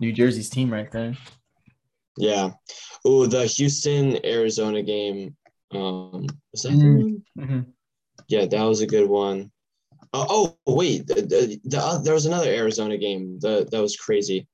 New 0.00 0.12
Jersey's 0.12 0.48
team 0.48 0.72
right 0.72 0.90
there. 0.90 1.14
Yeah. 2.16 2.52
Oh, 3.04 3.26
the 3.26 3.44
Houston 3.44 4.24
Arizona 4.24 4.82
game. 4.82 5.36
Um, 5.70 6.26
was 6.50 6.62
that 6.62 6.72
Mm. 6.72 7.20
one? 7.34 7.74
Yeah, 8.28 8.46
that 8.46 8.62
was 8.62 8.80
a 8.80 8.86
good 8.86 9.08
one. 9.08 9.50
Uh, 10.14 10.26
oh 10.30 10.56
wait, 10.66 11.06
the, 11.06 11.16
the, 11.16 11.60
the, 11.64 11.78
uh, 11.78 11.98
there 11.98 12.14
was 12.14 12.24
another 12.24 12.50
Arizona 12.50 12.96
game 12.96 13.38
that 13.40 13.70
that 13.70 13.82
was 13.82 13.96
crazy. 13.96 14.48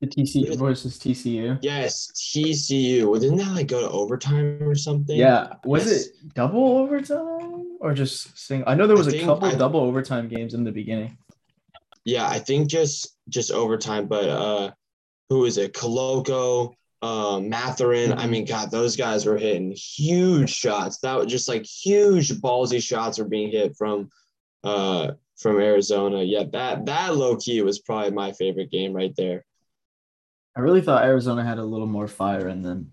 The 0.00 0.06
TCU 0.06 0.56
versus 0.56 0.98
TCU. 0.98 1.58
Yes, 1.60 2.10
TCU. 2.14 3.10
Well, 3.10 3.20
didn't 3.20 3.36
that 3.36 3.52
like 3.54 3.66
go 3.66 3.80
to 3.82 3.90
overtime 3.90 4.62
or 4.62 4.74
something? 4.74 5.16
Yeah, 5.16 5.54
was 5.64 5.84
Yes. 5.86 6.06
it 6.06 6.34
double 6.34 6.78
overtime 6.78 7.76
or 7.80 7.92
just 7.92 8.36
sing? 8.38 8.64
I 8.66 8.74
know 8.74 8.86
there 8.86 8.96
was 8.96 9.12
I 9.12 9.18
a 9.18 9.24
couple 9.24 9.48
I- 9.48 9.54
double 9.56 9.80
overtime 9.80 10.28
games 10.28 10.54
in 10.54 10.64
the 10.64 10.72
beginning. 10.72 11.18
Yeah, 12.06 12.26
I 12.26 12.38
think 12.38 12.68
just 12.68 13.18
just 13.28 13.52
overtime. 13.52 14.06
But 14.06 14.28
uh, 14.30 14.70
who 15.28 15.44
is 15.44 15.58
it? 15.58 15.74
Koloko, 15.74 16.72
uh, 17.02 17.38
Mathurin. 17.40 18.14
I 18.14 18.26
mean, 18.26 18.46
God, 18.46 18.70
those 18.70 18.96
guys 18.96 19.26
were 19.26 19.36
hitting 19.36 19.72
huge 19.72 20.48
shots. 20.48 20.96
That 21.00 21.18
was 21.18 21.26
just 21.26 21.46
like 21.46 21.66
huge 21.66 22.30
ballsy 22.40 22.82
shots 22.82 23.18
were 23.18 23.26
being 23.28 23.50
hit 23.50 23.76
from 23.76 24.08
uh 24.64 25.12
from 25.36 25.60
Arizona. 25.60 26.22
Yeah, 26.22 26.44
that 26.54 26.86
that 26.86 27.16
low 27.16 27.36
key 27.36 27.60
was 27.60 27.80
probably 27.80 28.12
my 28.12 28.32
favorite 28.32 28.70
game 28.70 28.94
right 28.94 29.14
there. 29.14 29.44
I 30.56 30.60
really 30.60 30.80
thought 30.80 31.04
Arizona 31.04 31.44
had 31.44 31.58
a 31.58 31.64
little 31.64 31.86
more 31.86 32.08
fire 32.08 32.48
in 32.48 32.62
them, 32.62 32.90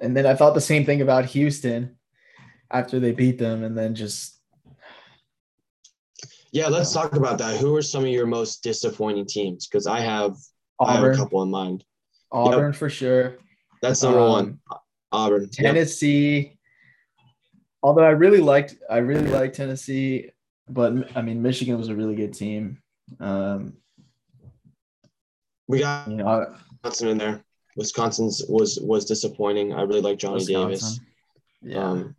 and 0.00 0.16
then 0.16 0.26
I 0.26 0.34
thought 0.34 0.54
the 0.54 0.60
same 0.60 0.84
thing 0.84 1.00
about 1.02 1.24
Houston 1.26 1.96
after 2.70 2.98
they 3.00 3.12
beat 3.12 3.38
them, 3.38 3.62
and 3.64 3.76
then 3.76 3.94
just 3.94 4.40
Yeah, 6.52 6.66
let's 6.68 6.92
talk 6.92 7.14
about 7.14 7.38
that. 7.38 7.60
Who 7.60 7.76
are 7.76 7.82
some 7.82 8.02
of 8.02 8.10
your 8.10 8.26
most 8.26 8.62
disappointing 8.62 9.26
teams? 9.26 9.68
Because 9.68 9.86
I 9.86 10.00
have 10.00 10.36
I 10.80 10.94
have 10.94 11.04
a 11.04 11.14
couple 11.14 11.42
in 11.42 11.50
mind. 11.50 11.84
Auburn 12.32 12.72
for 12.72 12.88
sure. 12.90 13.36
That's 13.82 14.02
number 14.02 14.18
Um, 14.20 14.28
one. 14.30 14.60
Auburn. 15.12 15.42
Yep. 15.42 15.52
Tennessee. 15.52 16.58
Although 17.82 18.04
I 18.04 18.10
really 18.10 18.40
liked, 18.40 18.76
I 18.90 18.98
really 18.98 19.26
liked 19.28 19.56
Tennessee, 19.56 20.30
but 20.68 20.92
I 21.16 21.22
mean 21.22 21.40
Michigan 21.42 21.78
was 21.78 21.88
a 21.88 21.94
really 21.94 22.14
good 22.14 22.34
team. 22.34 22.82
Um, 23.20 23.76
We 25.68 25.78
got 25.80 26.08
you 26.08 26.16
know, 26.16 26.54
Wisconsin 26.82 27.08
in 27.08 27.18
there. 27.18 27.44
Wisconsin's 27.76 28.42
was 28.48 28.78
was 28.80 29.04
disappointing. 29.04 29.72
I 29.72 29.82
really 29.82 30.00
like 30.00 30.18
Johnny 30.18 30.44
Davis. 30.44 31.00
Yeah. 31.62 31.90
Um, 31.90 32.14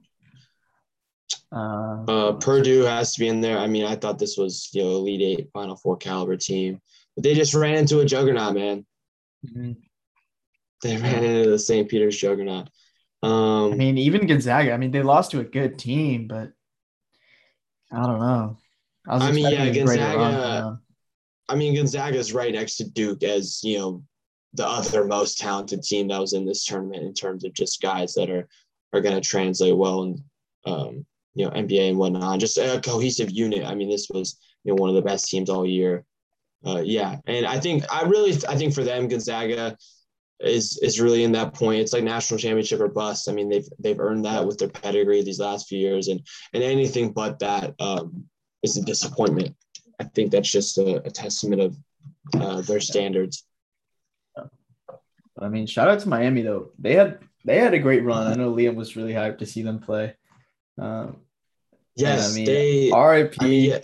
Uh, 1.53 2.03
uh, 2.07 2.31
Purdue 2.33 2.83
has 2.83 3.13
to 3.13 3.19
be 3.19 3.27
in 3.27 3.41
there. 3.41 3.57
I 3.57 3.67
mean, 3.67 3.83
I 3.85 3.95
thought 3.95 4.19
this 4.19 4.37
was 4.37 4.69
you 4.73 4.83
know 4.83 4.91
Elite 4.91 5.21
Eight, 5.21 5.49
Final 5.53 5.75
Four 5.75 5.97
caliber 5.97 6.37
team, 6.37 6.79
but 7.15 7.23
they 7.23 7.33
just 7.33 7.53
ran 7.53 7.75
into 7.75 7.99
a 7.99 8.05
juggernaut, 8.05 8.53
man. 8.53 8.85
mhm. 9.45 9.75
They 10.83 10.97
ran 10.97 11.23
into 11.23 11.49
the 11.51 11.59
St. 11.59 11.87
Peter's 11.89 12.17
juggernaut. 12.17 12.69
Um, 13.21 13.73
I 13.73 13.75
mean, 13.75 13.97
even 13.99 14.25
Gonzaga. 14.25 14.71
I 14.73 14.77
mean, 14.77 14.91
they 14.91 15.03
lost 15.03 15.31
to 15.31 15.39
a 15.41 15.43
good 15.43 15.77
team, 15.77 16.27
but 16.27 16.51
I 17.91 18.05
don't 18.07 18.19
know. 18.19 18.57
I, 19.07 19.13
was 19.15 19.23
I 19.23 19.31
mean, 19.31 19.51
yeah, 19.51 19.69
Gonzaga- 19.71 20.17
run. 20.17 20.79
I 21.49 21.55
mean, 21.55 21.75
Gonzaga's 21.75 22.33
right 22.33 22.53
next 22.53 22.77
to 22.77 22.89
Duke 22.89 23.23
as 23.23 23.61
you 23.63 23.77
know 23.77 24.03
the 24.53 24.67
other 24.67 25.05
most 25.05 25.37
talented 25.37 25.83
team 25.83 26.07
that 26.09 26.19
was 26.19 26.33
in 26.33 26.45
this 26.45 26.65
tournament 26.65 27.03
in 27.03 27.13
terms 27.13 27.45
of 27.45 27.53
just 27.53 27.81
guys 27.81 28.13
that 28.13 28.29
are 28.29 28.47
are 28.93 29.01
going 29.01 29.15
to 29.15 29.27
translate 29.27 29.75
well 29.75 30.03
and 30.03 30.21
um, 30.65 31.05
you 31.33 31.45
know 31.45 31.51
NBA 31.51 31.89
and 31.89 31.97
whatnot. 31.97 32.39
Just 32.39 32.57
a 32.57 32.81
cohesive 32.83 33.31
unit. 33.31 33.65
I 33.65 33.75
mean, 33.75 33.89
this 33.89 34.07
was 34.09 34.37
you 34.63 34.71
know 34.71 34.81
one 34.81 34.89
of 34.89 34.95
the 34.95 35.01
best 35.01 35.29
teams 35.29 35.49
all 35.49 35.65
year. 35.65 36.05
Uh, 36.65 36.81
yeah, 36.83 37.17
and 37.25 37.45
I 37.45 37.59
think 37.59 37.85
I 37.91 38.03
really 38.03 38.31
I 38.47 38.55
think 38.55 38.73
for 38.73 38.83
them 38.83 39.07
Gonzaga 39.07 39.77
is 40.39 40.77
is 40.81 40.99
really 40.99 41.23
in 41.23 41.31
that 41.33 41.53
point. 41.53 41.81
It's 41.81 41.93
like 41.93 42.03
national 42.03 42.39
championship 42.39 42.79
or 42.79 42.87
bust. 42.87 43.29
I 43.29 43.33
mean, 43.33 43.49
they've 43.49 43.67
they've 43.79 43.99
earned 43.99 44.25
that 44.25 44.45
with 44.45 44.57
their 44.57 44.69
pedigree 44.69 45.23
these 45.23 45.39
last 45.39 45.67
few 45.67 45.79
years, 45.79 46.07
and 46.07 46.21
and 46.53 46.63
anything 46.63 47.11
but 47.11 47.39
that 47.39 47.73
um, 47.79 48.25
is 48.63 48.77
a 48.77 48.83
disappointment. 48.83 49.55
I 49.99 50.03
think 50.03 50.31
that's 50.31 50.51
just 50.51 50.77
a, 50.77 50.97
a 51.05 51.11
testament 51.11 51.61
of 51.61 51.77
uh, 52.33 52.61
their 52.61 52.79
standards. 52.79 53.45
I 55.41 55.49
mean, 55.49 55.65
shout 55.67 55.87
out 55.89 55.99
to 56.01 56.09
Miami 56.09 56.41
though. 56.41 56.69
They 56.79 56.93
had 56.95 57.19
they 57.45 57.57
had 57.57 57.73
a 57.73 57.79
great 57.79 58.03
run. 58.03 58.27
I 58.31 58.35
know 58.35 58.53
Liam 58.53 58.75
was 58.75 58.95
really 58.95 59.13
hyped 59.13 59.39
to 59.39 59.45
see 59.45 59.61
them 59.63 59.79
play. 59.79 60.15
Um, 60.79 61.17
Yes, 61.97 62.31
I 62.31 62.35
mean, 62.35 62.45
they. 62.45 62.91
RIP, 62.91 63.35
I 63.41 63.43
mean, 63.47 63.69
yeah, 63.69 63.79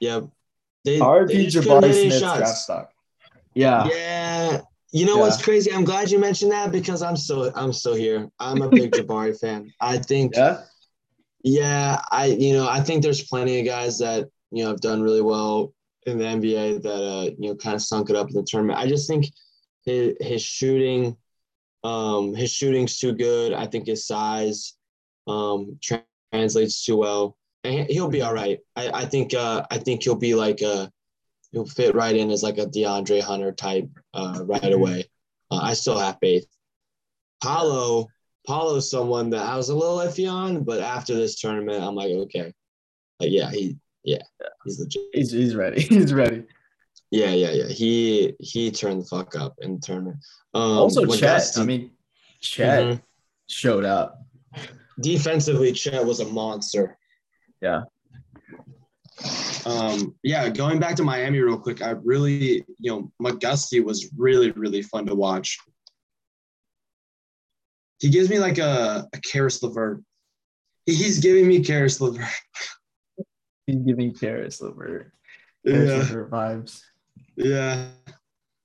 yeah. 0.00 0.20
They, 0.84 1.00
RIP 1.00 1.28
they 1.28 1.46
Jabari 1.46 1.84
hit 1.84 1.84
any 1.84 1.92
Smith's 2.10 2.18
shots. 2.20 2.38
draft 2.38 2.58
stock. 2.58 2.90
Yeah, 3.54 3.86
Yeah. 3.88 4.60
You 4.90 5.06
know 5.06 5.14
Yeah. 5.16 5.20
what's 5.22 5.40
crazy? 5.42 5.72
I'm 5.72 5.84
glad 5.84 6.10
you 6.10 6.18
mentioned 6.18 6.50
that 6.52 6.72
because 6.72 7.00
I'm 7.00 7.16
still 7.16 7.50
I'm 7.54 7.72
still 7.72 7.94
here. 7.94 8.28
I'm 8.40 8.60
a 8.60 8.68
big 8.68 8.90
Jabari 8.96 9.38
fan. 9.38 9.72
I 9.80 9.98
think 9.98 10.34
yeah, 10.36 10.62
yeah, 11.44 12.00
I 12.10 12.26
you 12.26 12.54
know, 12.54 12.68
I 12.68 12.80
think 12.80 13.02
there's 13.02 13.22
plenty 13.22 13.60
of 13.60 13.66
guys 13.66 13.98
that, 14.00 14.28
you 14.50 14.64
know, 14.64 14.70
have 14.70 14.80
done 14.80 15.00
really 15.02 15.22
well 15.22 15.72
in 16.06 16.18
the 16.18 16.24
NBA 16.24 16.82
that 16.82 17.02
uh, 17.02 17.30
you 17.38 17.48
know, 17.50 17.54
kind 17.54 17.74
of 17.76 17.82
sunk 17.82 18.10
it 18.10 18.16
up 18.16 18.28
in 18.28 18.34
the 18.34 18.42
tournament. 18.42 18.78
I 18.78 18.86
just 18.88 19.08
think 19.08 19.26
his, 19.84 20.14
his 20.20 20.42
shooting 20.42 21.16
um 21.84 22.34
his 22.34 22.52
shooting's 22.52 22.98
too 22.98 23.12
good. 23.12 23.52
I 23.52 23.66
think 23.66 23.86
his 23.86 24.06
size 24.06 24.74
um 25.26 25.78
tra- 25.82 26.04
translates 26.32 26.84
too 26.84 26.96
well. 26.96 27.36
And 27.64 27.86
he- 27.86 27.94
he'll 27.94 28.08
be 28.08 28.22
all 28.22 28.34
right. 28.34 28.58
I, 28.76 28.90
I 28.90 29.04
think 29.06 29.34
uh 29.34 29.64
I 29.70 29.78
think 29.78 30.02
he'll 30.02 30.14
be 30.14 30.34
like 30.34 30.60
a 30.62 30.90
he'll 31.50 31.66
fit 31.66 31.94
right 31.94 32.14
in 32.16 32.30
as 32.30 32.42
like 32.42 32.58
a 32.58 32.66
DeAndre 32.66 33.20
Hunter 33.20 33.52
type 33.52 33.88
uh 34.14 34.40
right 34.44 34.72
away. 34.72 35.04
Uh, 35.50 35.60
I 35.62 35.74
still 35.74 35.98
have 35.98 36.18
faith. 36.20 36.46
Paolo 37.42 38.06
Paolo's 38.46 38.90
someone 38.90 39.30
that 39.30 39.44
I 39.46 39.56
was 39.56 39.68
a 39.68 39.74
little 39.76 39.98
iffy 39.98 40.30
on, 40.30 40.64
but 40.64 40.80
after 40.80 41.14
this 41.14 41.40
tournament, 41.40 41.82
I'm 41.82 41.94
like, 41.94 42.10
okay, 42.10 42.52
like 43.20 43.30
yeah, 43.30 43.50
he 43.50 43.76
yeah, 44.04 44.22
he's 44.64 44.80
legit. 44.80 45.02
he's 45.12 45.30
he's 45.30 45.54
ready. 45.54 45.82
He's 45.88 46.12
ready. 46.12 46.44
Yeah, 47.12 47.30
yeah, 47.32 47.50
yeah. 47.50 47.68
He 47.68 48.34
he 48.40 48.70
turned 48.70 49.02
the 49.02 49.06
fuck 49.06 49.36
up 49.36 49.54
in 49.60 49.74
the 49.74 49.80
tournament. 49.80 50.16
Um, 50.54 50.62
also, 50.78 51.04
Chet. 51.06 51.20
Dusty- 51.20 51.60
I 51.60 51.64
mean, 51.64 51.90
Chet 52.40 52.82
Mhm. 52.84 53.02
showed 53.48 53.84
up. 53.84 54.18
defensively, 55.00 55.72
Chet 55.72 56.04
was 56.04 56.20
a 56.20 56.26
monster. 56.26 56.96
Yeah. 57.60 57.82
Um, 59.64 60.14
yeah, 60.22 60.48
going 60.50 60.78
back 60.80 60.96
to 60.96 61.02
Miami 61.02 61.38
real 61.40 61.58
quick, 61.58 61.80
I 61.82 61.90
really, 61.90 62.64
you 62.78 62.90
know, 62.90 63.12
McGusty 63.20 63.82
was 63.82 64.10
really, 64.16 64.50
really 64.52 64.82
fun 64.82 65.06
to 65.06 65.14
watch. 65.14 65.58
He 68.00 68.10
gives 68.10 68.28
me 68.28 68.38
like 68.38 68.58
a, 68.58 69.08
a 69.12 69.20
Caris 69.20 69.62
LeVert. 69.62 70.02
He's 70.86 71.20
giving 71.20 71.46
me 71.48 71.62
Caris 71.64 72.00
LeVert. 72.00 72.28
He's 73.66 73.76
giving 73.86 74.12
Caris 74.14 74.60
LeVert. 74.60 75.10
Caris 75.66 75.88
Yeah, 75.90 75.98
LeVert 76.16 76.30
vibes. 76.30 76.82
Yeah, 77.36 77.86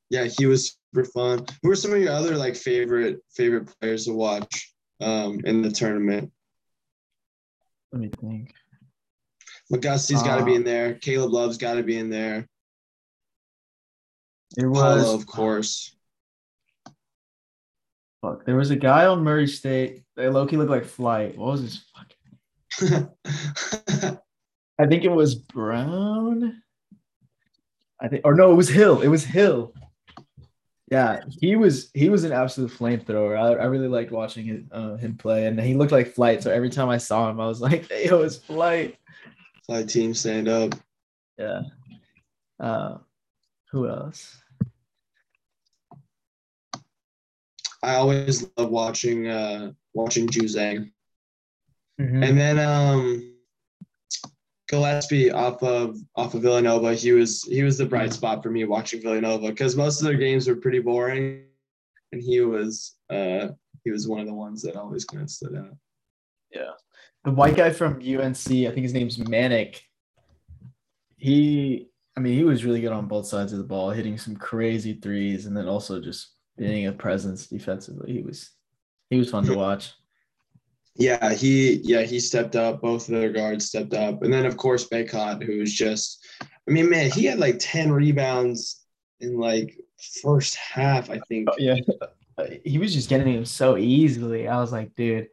yeah. 0.10 0.25
He 0.25 0.45
was 0.45 0.77
super 0.93 1.06
fun. 1.06 1.45
Who 1.63 1.71
are 1.71 1.75
some 1.75 1.93
of 1.93 1.99
your 2.01 2.12
other 2.13 2.36
like 2.36 2.56
favorite 2.56 3.19
favorite 3.34 3.69
players 3.80 4.06
to 4.06 4.13
watch 4.13 4.73
um, 5.01 5.39
in 5.45 5.62
the 5.62 5.71
tournament? 5.71 6.32
Let 7.91 8.01
me 8.01 8.10
think. 8.19 8.53
McGusty's 9.71 10.23
got 10.23 10.38
to 10.38 10.45
be 10.45 10.53
Uh, 10.53 10.56
in 10.56 10.63
there. 10.63 10.93
Caleb 10.95 11.32
Love's 11.32 11.58
got 11.58 11.75
to 11.75 11.84
be 11.84 11.97
in 11.97 12.10
there. 12.10 12.47
There 14.56 14.69
was 14.69 15.03
Paolo, 15.03 15.15
of 15.15 15.25
course. 15.27 15.93
fuck. 18.21 18.45
There 18.45 18.56
was 18.56 18.71
a 18.71 18.75
guy 18.75 19.06
on 19.06 19.23
Murray 19.23 19.47
State. 19.47 20.03
That 20.15 20.32
Loki 20.32 20.58
looked 20.58 20.71
like 20.71 20.86
Flight. 20.86 21.38
What 21.38 21.51
was 21.51 21.62
his 21.62 21.86
fucking? 22.80 23.10
I 24.80 24.86
think 24.86 25.03
it 25.03 25.12
was 25.12 25.36
Brown. 25.36 26.62
I 27.99 28.07
think, 28.07 28.21
or 28.25 28.36
no, 28.36 28.51
it 28.51 28.55
was 28.55 28.69
Hill. 28.69 29.01
It 29.01 29.07
was 29.07 29.23
Hill. 29.23 29.73
Yeah, 30.89 31.21
he 31.41 31.55
was 31.55 31.89
he 31.93 32.10
was 32.10 32.23
an 32.23 32.31
absolute 32.31 32.71
flamethrower. 32.71 33.38
I, 33.38 33.62
I 33.62 33.65
really 33.65 33.89
liked 33.89 34.12
watching 34.12 34.45
him, 34.45 34.69
uh, 34.71 34.95
him 34.95 35.17
play, 35.17 35.47
and 35.47 35.60
he 35.60 35.73
looked 35.73 35.91
like 35.91 36.13
Flight. 36.13 36.41
So 36.41 36.51
every 36.51 36.69
time 36.69 36.88
I 36.88 36.97
saw 36.97 37.29
him, 37.29 37.41
I 37.41 37.47
was 37.47 37.60
like, 37.67 37.89
"Hey, 37.89 38.07
yo, 38.07 38.21
it's 38.21 38.38
Flight." 38.38 38.97
Fly 39.65 39.83
team 39.83 40.13
stand 40.13 40.47
up. 40.47 40.75
Yeah. 41.38 41.62
Uh, 42.60 42.99
who 43.71 43.89
else? 43.89 44.41
I 47.83 47.95
always 47.95 48.47
love 48.57 48.69
watching 48.69 49.27
uh 49.27 49.71
watching 49.93 50.27
Juzang. 50.27 50.91
Mhm. 51.99 52.27
And 52.27 52.38
then 52.38 52.60
um 52.60 53.37
Gillespie 54.67 55.32
off 55.32 55.63
of 55.63 55.97
off 56.15 56.34
of 56.34 56.41
Villanova, 56.41 56.93
he 56.93 57.12
was 57.13 57.43
he 57.43 57.63
was 57.63 57.77
the 57.77 57.86
bright 57.86 58.13
spot 58.13 58.43
for 58.43 58.49
me 58.49 58.65
watching 58.65 59.01
Villanova 59.01 59.49
because 59.49 59.75
most 59.75 60.01
of 60.01 60.08
their 60.08 60.17
games 60.17 60.47
were 60.47 60.56
pretty 60.56 60.80
boring, 60.80 61.45
and 62.12 62.21
he 62.21 62.41
was 62.41 62.95
uh 63.10 63.47
he 63.84 63.91
was 63.91 64.08
one 64.08 64.19
of 64.19 64.27
the 64.27 64.34
ones 64.34 64.62
that 64.63 64.75
always 64.75 65.06
kind 65.06 65.23
of 65.23 65.30
stood 65.30 65.56
out. 65.56 65.75
Yeah. 66.53 66.71
The 67.23 67.32
white 67.32 67.56
guy 67.56 67.71
from 67.71 67.95
UNC, 67.95 68.47
I 68.47 68.71
think 68.71 68.77
his 68.77 68.93
name's 68.93 69.17
Manek. 69.17 69.80
He, 71.17 71.88
I 72.15 72.19
mean, 72.19 72.34
he 72.34 72.43
was 72.43 72.65
really 72.65 72.82
good 72.82 72.91
on 72.91 73.08
both 73.08 73.27
sides 73.27 73.53
of 73.53 73.60
the 73.60 73.63
ball, 73.63 73.89
hitting 73.89 74.17
some 74.17 74.36
crazy 74.36 74.93
threes, 74.93 75.45
and 75.45 75.56
then 75.56 75.67
also 75.67 75.99
just 76.01 76.34
being 76.58 76.88
a 76.88 76.91
presence 76.91 77.47
defensively. 77.47 78.13
He 78.13 78.21
was, 78.21 78.51
he 79.10 79.17
was 79.17 79.30
fun 79.30 79.45
to 79.45 79.56
watch. 79.58 79.93
Yeah, 80.97 81.33
he 81.33 81.73
yeah 81.83 82.01
he 82.01 82.19
stepped 82.19 82.55
up. 82.55 82.81
Both 82.81 83.07
of 83.07 83.19
their 83.19 83.31
guards 83.31 83.65
stepped 83.65 83.93
up, 83.93 84.23
and 84.23 84.33
then 84.33 84.45
of 84.45 84.57
course 84.57 84.88
Bacot, 84.88 85.43
who 85.43 85.60
was 85.60 85.71
just, 85.71 86.25
I 86.41 86.71
mean, 86.71 86.89
man, 86.89 87.12
he 87.12 87.25
had 87.25 87.39
like 87.39 87.57
ten 87.60 87.91
rebounds 87.91 88.83
in 89.19 89.39
like 89.39 89.77
first 90.23 90.55
half, 90.55 91.10
I 91.10 91.19
think. 91.27 91.49
Yeah, 91.60 91.75
he 92.63 92.79
was 92.79 92.93
just 92.93 93.10
getting 93.10 93.33
him 93.33 93.45
so 93.45 93.77
easily. 93.77 94.47
I 94.47 94.60
was 94.60 94.71
like, 94.71 94.95
dude, 94.95 95.27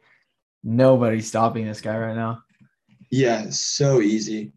nobody's 0.63 1.27
stopping 1.27 1.65
this 1.65 1.81
guy 1.81 1.97
right 1.97 2.15
now. 2.15 2.43
Yeah, 3.11 3.49
so 3.49 4.01
easy. 4.01 4.53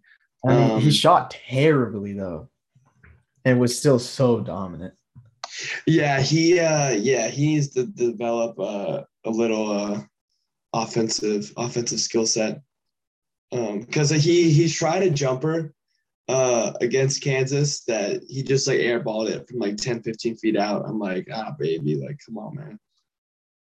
I 0.47 0.55
mean, 0.55 0.71
Um, 0.73 0.81
he 0.81 0.91
shot 0.91 1.31
terribly 1.31 2.13
though, 2.13 2.51
and 3.47 3.59
was 3.59 3.79
still 3.79 3.99
so 3.99 4.41
dominant. 4.41 4.95
Yeah, 5.87 6.21
he 6.21 6.61
uh 6.61 6.91
yeah, 6.91 7.29
he 7.29 7.47
needs 7.47 7.69
to 7.71 7.87
develop 7.87 8.59
uh, 8.61 9.05
a 9.25 9.31
little 9.31 9.71
uh 9.71 10.03
offensive 10.83 11.53
offensive 11.57 12.01
skill 12.01 12.27
set. 12.27 12.61
Um 13.53 13.81
because 13.81 14.11
he 14.11 14.51
he 14.51 14.69
tried 14.69 15.03
a 15.03 15.11
jumper 15.11 15.73
uh 16.29 16.73
against 16.81 17.23
Kansas 17.23 17.85
that 17.85 18.23
he 18.29 18.43
just 18.43 18.67
like 18.69 18.81
airballed 18.81 19.31
it 19.31 19.49
from 19.49 19.59
like 19.59 19.77
10 19.77 20.03
15 20.03 20.37
feet 20.37 20.57
out. 20.57 20.85
I'm 20.87 20.99
like, 20.99 21.29
ah 21.33 21.53
baby, 21.59 21.97
like 21.97 22.19
come 22.25 22.39
on, 22.39 22.57
man. 22.57 22.79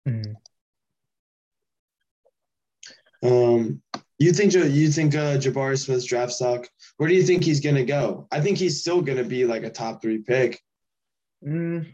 Mm-hmm. 0.08 0.32
Um 3.26 3.82
you 4.18 4.32
think 4.32 4.54
you 4.54 4.88
think 4.90 5.14
uh 5.14 5.36
Jabari 5.36 5.78
Smith's 5.78 6.04
draft 6.04 6.32
stock, 6.32 6.68
where 6.96 7.08
do 7.08 7.14
you 7.14 7.22
think 7.22 7.44
he's 7.44 7.60
gonna 7.60 7.84
go? 7.84 8.26
I 8.32 8.40
think 8.40 8.56
he's 8.56 8.80
still 8.80 9.02
gonna 9.02 9.24
be 9.24 9.44
like 9.44 9.62
a 9.62 9.70
top 9.70 10.00
three 10.00 10.18
pick. 10.18 10.60
Mm, 11.46 11.86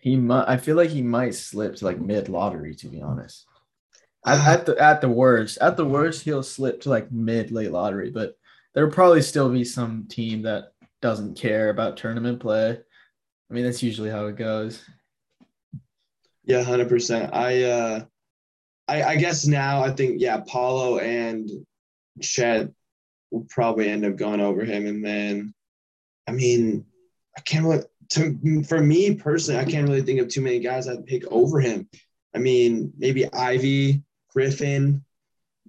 he 0.00 0.16
might. 0.16 0.48
I 0.48 0.56
feel 0.56 0.76
like 0.76 0.90
he 0.90 1.02
might 1.02 1.34
slip 1.34 1.76
to 1.76 1.84
like 1.84 1.98
mid 1.98 2.28
lottery. 2.28 2.74
To 2.76 2.88
be 2.88 3.00
honest, 3.00 3.46
at, 4.24 4.46
at 4.46 4.66
the 4.66 4.78
at 4.80 5.00
the 5.00 5.08
worst, 5.08 5.58
at 5.60 5.76
the 5.76 5.84
worst, 5.84 6.24
he'll 6.24 6.42
slip 6.42 6.82
to 6.82 6.90
like 6.90 7.10
mid 7.10 7.50
late 7.50 7.72
lottery. 7.72 8.10
But 8.10 8.36
there'll 8.74 8.90
probably 8.90 9.22
still 9.22 9.50
be 9.50 9.64
some 9.64 10.06
team 10.08 10.42
that 10.42 10.72
doesn't 11.00 11.38
care 11.38 11.70
about 11.70 11.96
tournament 11.96 12.40
play. 12.40 12.70
I 12.70 13.54
mean, 13.54 13.64
that's 13.64 13.82
usually 13.82 14.10
how 14.10 14.26
it 14.26 14.36
goes. 14.36 14.84
Yeah, 16.44 16.62
hundred 16.62 16.88
percent. 16.88 17.34
I 17.34 17.62
uh 17.64 18.04
I 18.88 19.02
I 19.02 19.16
guess 19.16 19.46
now 19.46 19.82
I 19.82 19.90
think 19.90 20.20
yeah, 20.20 20.40
Paolo 20.46 20.98
and 20.98 21.48
Chet 22.20 22.70
will 23.30 23.46
probably 23.48 23.88
end 23.88 24.04
up 24.04 24.16
going 24.16 24.40
over 24.40 24.64
him. 24.64 24.86
And 24.86 25.04
then 25.04 25.54
I 26.26 26.32
mean, 26.32 26.84
I 27.36 27.40
can't 27.40 27.64
really 27.64 27.84
to 28.10 28.64
for 28.64 28.80
me 28.80 29.14
personally, 29.14 29.60
I 29.60 29.64
can't 29.64 29.88
really 29.88 30.02
think 30.02 30.20
of 30.20 30.28
too 30.28 30.40
many 30.40 30.60
guys 30.60 30.88
I'd 30.88 31.06
pick 31.06 31.24
over 31.30 31.60
him. 31.60 31.88
I 32.34 32.38
mean, 32.38 32.92
maybe 32.96 33.32
Ivey, 33.32 34.02
Griffin, 34.32 35.04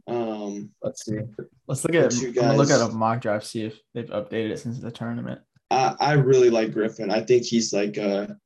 um, 0.08 0.72
let's 0.82 1.06
see. 1.06 1.20
Let's 1.68 1.84
look 1.84 1.96
at 1.96 2.14
look 2.58 2.70
at 2.70 2.82
a 2.82 2.94
mock 2.94 3.22
draft, 3.22 3.46
see 3.46 3.64
if 3.64 3.80
they've 3.94 4.10
updated 4.10 4.52
it 4.52 4.60
since 4.60 4.80
the 4.80 4.92
tournament. 4.92 5.42
I, 5.70 5.96
I 6.00 6.14
really 6.14 6.50
like 6.50 6.74
Griffin. 6.74 7.12
I 7.12 7.22
think 7.22 7.46
he's 7.46 7.72
like 7.74 7.98
a 7.98 8.38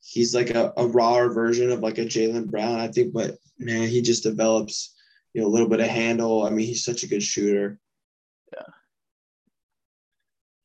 he's 0.00 0.34
like 0.34 0.50
a, 0.50 0.72
a 0.76 0.86
rawer 0.86 1.32
version 1.32 1.70
of 1.70 1.80
like 1.80 1.98
a 1.98 2.04
Jaylen 2.04 2.50
Brown. 2.50 2.80
I 2.80 2.88
think, 2.88 3.12
but 3.12 3.36
man, 3.58 3.88
he 3.88 4.02
just 4.02 4.22
develops, 4.22 4.94
you 5.34 5.40
know, 5.40 5.46
a 5.46 5.50
little 5.50 5.68
bit 5.68 5.80
of 5.80 5.86
handle. 5.86 6.44
I 6.44 6.50
mean, 6.50 6.66
he's 6.66 6.84
such 6.84 7.02
a 7.02 7.08
good 7.08 7.22
shooter. 7.22 7.78
Yeah. 8.52 8.62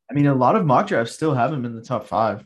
I 0.09 0.13
mean, 0.13 0.27
a 0.27 0.35
lot 0.35 0.55
of 0.55 0.65
mock 0.65 0.87
drafts 0.87 1.13
still 1.13 1.33
have 1.33 1.51
him 1.51 1.65
in 1.65 1.75
the 1.75 1.81
top 1.81 2.07
five. 2.07 2.43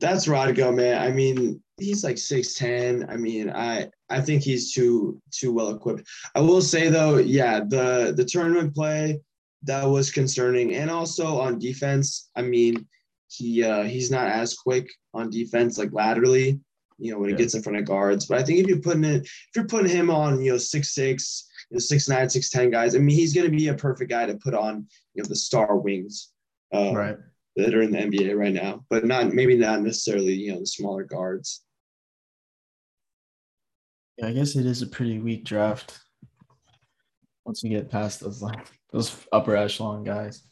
That's 0.00 0.28
Rodgo, 0.28 0.72
man. 0.72 1.00
I 1.00 1.10
mean, 1.10 1.62
he's 1.78 2.04
like 2.04 2.16
6'10. 2.16 3.10
I 3.10 3.16
mean, 3.16 3.50
I 3.50 3.88
I 4.10 4.20
think 4.20 4.42
he's 4.42 4.72
too 4.72 5.20
too 5.30 5.52
well 5.52 5.70
equipped. 5.70 6.08
I 6.34 6.40
will 6.40 6.62
say 6.62 6.88
though, 6.88 7.18
yeah, 7.18 7.60
the 7.60 8.14
the 8.16 8.24
tournament 8.24 8.74
play 8.74 9.20
that 9.62 9.84
was 9.84 10.10
concerning. 10.10 10.74
And 10.74 10.90
also 10.90 11.38
on 11.38 11.58
defense, 11.58 12.30
I 12.36 12.42
mean, 12.42 12.86
he 13.28 13.64
uh 13.64 13.84
he's 13.84 14.10
not 14.10 14.28
as 14.28 14.54
quick 14.54 14.88
on 15.14 15.30
defense 15.30 15.78
like 15.78 15.92
laterally, 15.92 16.60
you 16.98 17.12
know, 17.12 17.18
when 17.18 17.30
yeah. 17.30 17.36
he 17.36 17.42
gets 17.42 17.54
in 17.54 17.62
front 17.62 17.78
of 17.78 17.84
guards. 17.84 18.26
But 18.26 18.38
I 18.38 18.44
think 18.44 18.60
if 18.60 18.66
you're 18.66 18.78
putting 18.78 19.04
it 19.04 19.22
if 19.22 19.50
you're 19.56 19.66
putting 19.66 19.90
him 19.90 20.10
on, 20.10 20.42
you 20.42 20.52
know, 20.52 20.58
six 20.58 20.94
six, 20.94 21.48
you 21.70 21.76
know, 21.76 21.80
six 21.80 22.08
nine, 22.08 22.28
six 22.30 22.50
ten 22.50 22.70
guys, 22.70 22.94
I 22.94 22.98
mean 22.98 23.16
he's 23.16 23.34
gonna 23.34 23.48
be 23.48 23.68
a 23.68 23.74
perfect 23.74 24.10
guy 24.10 24.26
to 24.26 24.36
put 24.36 24.54
on, 24.54 24.86
you 25.14 25.22
know, 25.22 25.28
the 25.28 25.36
star 25.36 25.76
wings. 25.76 26.30
Uh, 26.72 26.92
right 26.92 27.16
that 27.56 27.74
are 27.74 27.82
in 27.82 27.92
the 27.92 27.98
NBA 27.98 28.36
right 28.36 28.52
now, 28.52 28.84
but 28.90 29.04
not 29.04 29.32
maybe 29.32 29.56
not 29.56 29.82
necessarily 29.82 30.34
you 30.34 30.52
know 30.52 30.60
the 30.60 30.66
smaller 30.66 31.04
guards. 31.04 31.63
Yeah, 34.18 34.28
I 34.28 34.32
guess 34.32 34.56
it 34.56 34.66
is 34.66 34.82
a 34.82 34.86
pretty 34.86 35.18
weak 35.18 35.44
draft. 35.44 35.98
Once 37.44 37.62
you 37.62 37.70
get 37.70 37.90
past 37.90 38.20
those 38.20 38.40
like 38.40 38.66
those 38.92 39.14
upper 39.32 39.56
echelon 39.56 40.04
guys. 40.04 40.44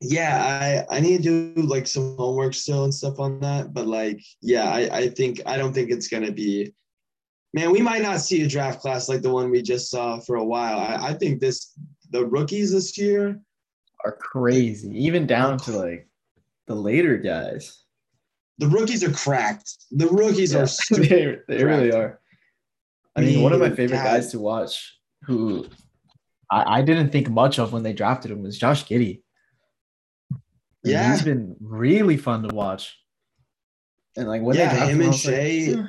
Yeah, 0.00 0.86
I 0.90 0.96
I 0.96 1.00
need 1.00 1.22
to 1.24 1.54
do 1.54 1.62
like 1.62 1.86
some 1.86 2.16
homework 2.16 2.54
still 2.54 2.84
and 2.84 2.94
stuff 2.94 3.18
on 3.18 3.40
that, 3.40 3.74
but 3.74 3.86
like 3.86 4.20
yeah, 4.40 4.70
I 4.70 4.88
I 4.96 5.08
think 5.08 5.40
I 5.46 5.56
don't 5.56 5.72
think 5.72 5.90
it's 5.90 6.08
gonna 6.08 6.32
be. 6.32 6.72
Man, 7.54 7.70
we 7.70 7.80
might 7.80 8.02
not 8.02 8.20
see 8.20 8.42
a 8.42 8.48
draft 8.48 8.80
class 8.80 9.08
like 9.08 9.22
the 9.22 9.30
one 9.30 9.50
we 9.50 9.62
just 9.62 9.90
saw 9.90 10.20
for 10.20 10.36
a 10.36 10.44
while. 10.44 10.78
I, 10.78 11.08
I 11.08 11.14
think 11.14 11.40
this 11.40 11.72
the 12.10 12.24
rookies 12.24 12.72
this 12.72 12.96
year 12.96 13.40
are 14.04 14.12
crazy, 14.12 14.90
even 15.04 15.26
down 15.26 15.58
to 15.58 15.72
like 15.72 16.08
the 16.66 16.74
later 16.74 17.16
guys. 17.16 17.84
The 18.58 18.68
rookies 18.68 19.04
are 19.04 19.12
cracked. 19.12 19.72
The 19.90 20.08
rookies 20.08 20.52
yeah, 20.52 20.60
are 20.92 21.00
they, 21.00 21.38
they 21.48 21.64
really 21.64 21.92
are. 21.92 22.20
I 23.18 23.20
mean, 23.22 23.42
one 23.42 23.52
of 23.52 23.60
my 23.60 23.70
favorite 23.70 23.96
guys 23.96 24.30
to 24.32 24.38
watch 24.38 24.96
who 25.24 25.66
I, 26.50 26.78
I 26.78 26.82
didn't 26.82 27.10
think 27.10 27.28
much 27.28 27.58
of 27.58 27.72
when 27.72 27.82
they 27.82 27.92
drafted 27.92 28.30
him 28.30 28.42
was 28.42 28.58
Josh 28.58 28.84
Giddey. 28.84 29.22
Yeah, 30.84 31.10
he's 31.10 31.22
been 31.22 31.56
really 31.60 32.16
fun 32.16 32.42
to 32.48 32.54
watch. 32.54 32.96
And 34.16 34.28
like 34.28 34.42
when 34.42 34.56
yeah, 34.56 34.86
they 34.86 34.92
him 34.92 35.00
and 35.00 35.14
Shai. 35.14 35.74
Like, 35.76 35.86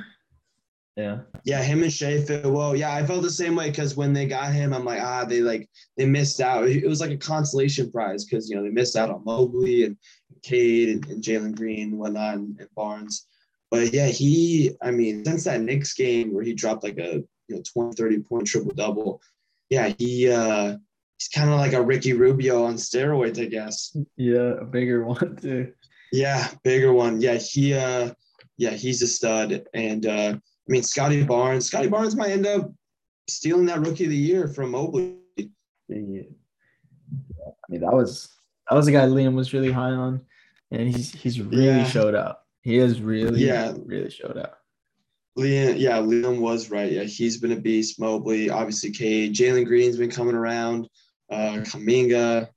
yeah. 0.97 1.19
Yeah, 1.45 1.63
him 1.63 1.83
and 1.83 1.93
Shai 1.93 2.21
fit 2.21 2.45
well. 2.45 2.75
Yeah, 2.75 2.93
I 2.93 3.05
felt 3.05 3.21
the 3.21 3.29
same 3.29 3.55
way 3.55 3.69
because 3.69 3.95
when 3.95 4.11
they 4.11 4.25
got 4.25 4.51
him, 4.51 4.73
I'm 4.73 4.83
like, 4.83 5.01
ah, 5.01 5.23
they 5.23 5.39
like 5.39 5.69
they 5.95 6.05
missed 6.05 6.41
out. 6.41 6.67
It 6.67 6.87
was 6.87 6.99
like 6.99 7.11
a 7.11 7.17
consolation 7.17 7.89
prize 7.91 8.25
because 8.25 8.49
you 8.49 8.55
know 8.55 8.63
they 8.63 8.69
missed 8.69 8.97
out 8.97 9.09
on 9.09 9.23
Mobley 9.23 9.85
and 9.85 9.95
Cade 10.43 10.89
and, 10.89 11.05
and 11.07 11.23
Jalen 11.23 11.55
Green, 11.55 11.91
and 11.91 11.99
whatnot, 11.99 12.35
and, 12.35 12.59
and 12.59 12.69
Barnes. 12.75 13.27
But 13.71 13.93
yeah, 13.93 14.07
he, 14.07 14.71
I 14.81 14.91
mean, 14.91 15.23
since 15.25 15.43
that 15.43 15.61
Knicks 15.61 15.93
game 15.93 16.33
where 16.33 16.43
he 16.43 16.53
dropped 16.53 16.83
like 16.83 16.97
a 16.97 17.23
you 17.47 17.55
know 17.55 17.61
20, 17.73 17.95
30 17.95 18.19
point 18.19 18.47
triple 18.47 18.73
double, 18.73 19.21
yeah, 19.69 19.93
he 19.97 20.29
uh 20.29 20.77
he's 21.17 21.27
kind 21.27 21.49
of 21.49 21.59
like 21.59 21.73
a 21.73 21.81
Ricky 21.81 22.13
Rubio 22.13 22.63
on 22.63 22.75
steroids, 22.75 23.39
I 23.39 23.45
guess. 23.45 23.95
Yeah, 24.17 24.55
a 24.61 24.65
bigger 24.65 25.03
one 25.05 25.35
too. 25.35 25.73
Yeah, 26.11 26.49
bigger 26.63 26.93
one. 26.93 27.21
Yeah, 27.21 27.35
he 27.35 27.73
uh 27.73 28.11
yeah, 28.57 28.71
he's 28.71 29.01
a 29.01 29.07
stud. 29.07 29.63
And 29.73 30.05
uh 30.05 30.33
I 30.35 30.71
mean 30.71 30.83
Scottie 30.83 31.23
Barnes, 31.23 31.67
Scottie 31.67 31.89
Barnes 31.89 32.15
might 32.15 32.31
end 32.31 32.47
up 32.47 32.71
stealing 33.27 33.67
that 33.67 33.81
rookie 33.81 34.05
of 34.05 34.09
the 34.09 34.17
year 34.17 34.47
from 34.47 34.71
Mobley. 34.71 35.17
Yeah. 35.37 36.23
I 37.47 37.69
mean 37.69 37.81
that 37.81 37.93
was 37.93 38.29
that 38.69 38.75
was 38.75 38.87
a 38.87 38.91
guy 38.91 39.05
Liam 39.05 39.35
was 39.35 39.53
really 39.53 39.71
high 39.71 39.91
on 39.91 40.21
and 40.71 40.95
he's 40.95 41.11
he's 41.11 41.39
really 41.39 41.65
yeah. 41.65 41.83
showed 41.85 42.15
up. 42.15 42.47
He 42.69 42.77
has 42.77 43.01
really 43.01 43.43
yeah 43.43 43.73
really 43.83 44.11
showed 44.11 44.37
up. 44.37 44.59
Liam, 45.35 45.79
yeah, 45.79 45.97
Liam 45.97 46.37
was 46.37 46.69
right. 46.69 46.91
Yeah, 46.91 47.03
he's 47.03 47.37
been 47.37 47.51
a 47.51 47.55
beast. 47.55 47.99
Mobley, 47.99 48.51
obviously, 48.51 48.91
Cade, 48.91 49.33
Jalen 49.33 49.65
Green's 49.65 49.97
been 49.97 50.11
coming 50.11 50.35
around. 50.35 50.87
Uh, 51.31 51.63
Kuminga, 51.63 52.49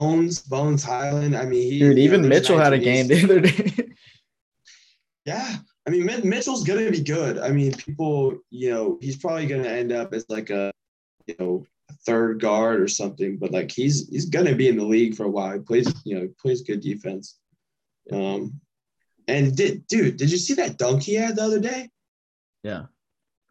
Bones, 0.00 0.40
Bones 0.40 0.82
Hyland. 0.82 1.36
I 1.36 1.44
mean, 1.44 1.62
he, 1.70 1.78
dude, 1.78 1.98
even 1.98 2.28
Mitchell 2.28 2.58
had 2.58 2.72
a 2.72 2.78
game 2.78 3.06
the 3.06 3.22
other 3.22 3.40
day. 3.40 3.92
yeah, 5.24 5.58
I 5.86 5.90
mean, 5.90 6.06
Mitchell's 6.24 6.64
gonna 6.64 6.90
be 6.90 7.04
good. 7.04 7.38
I 7.38 7.50
mean, 7.50 7.72
people, 7.74 8.36
you 8.50 8.70
know, 8.70 8.98
he's 9.00 9.16
probably 9.16 9.46
gonna 9.46 9.68
end 9.68 9.92
up 9.92 10.12
as 10.12 10.24
like 10.28 10.50
a, 10.50 10.72
you 11.28 11.36
know, 11.38 11.66
third 12.04 12.40
guard 12.40 12.80
or 12.80 12.88
something. 12.88 13.36
But 13.36 13.52
like, 13.52 13.70
he's 13.70 14.08
he's 14.08 14.26
gonna 14.26 14.56
be 14.56 14.66
in 14.66 14.76
the 14.76 14.84
league 14.84 15.14
for 15.14 15.24
a 15.24 15.30
while. 15.30 15.52
He 15.52 15.60
plays, 15.60 15.94
you 16.04 16.16
know, 16.16 16.22
he 16.22 16.28
plays 16.28 16.62
good 16.62 16.80
defense. 16.80 17.38
Um, 18.10 18.60
and 19.30 19.56
did 19.56 19.86
dude, 19.86 20.16
did 20.16 20.30
you 20.30 20.38
see 20.38 20.54
that 20.54 20.78
dunk 20.78 21.02
he 21.02 21.14
had 21.14 21.36
the 21.36 21.42
other 21.42 21.60
day? 21.60 21.88
Yeah. 22.62 22.86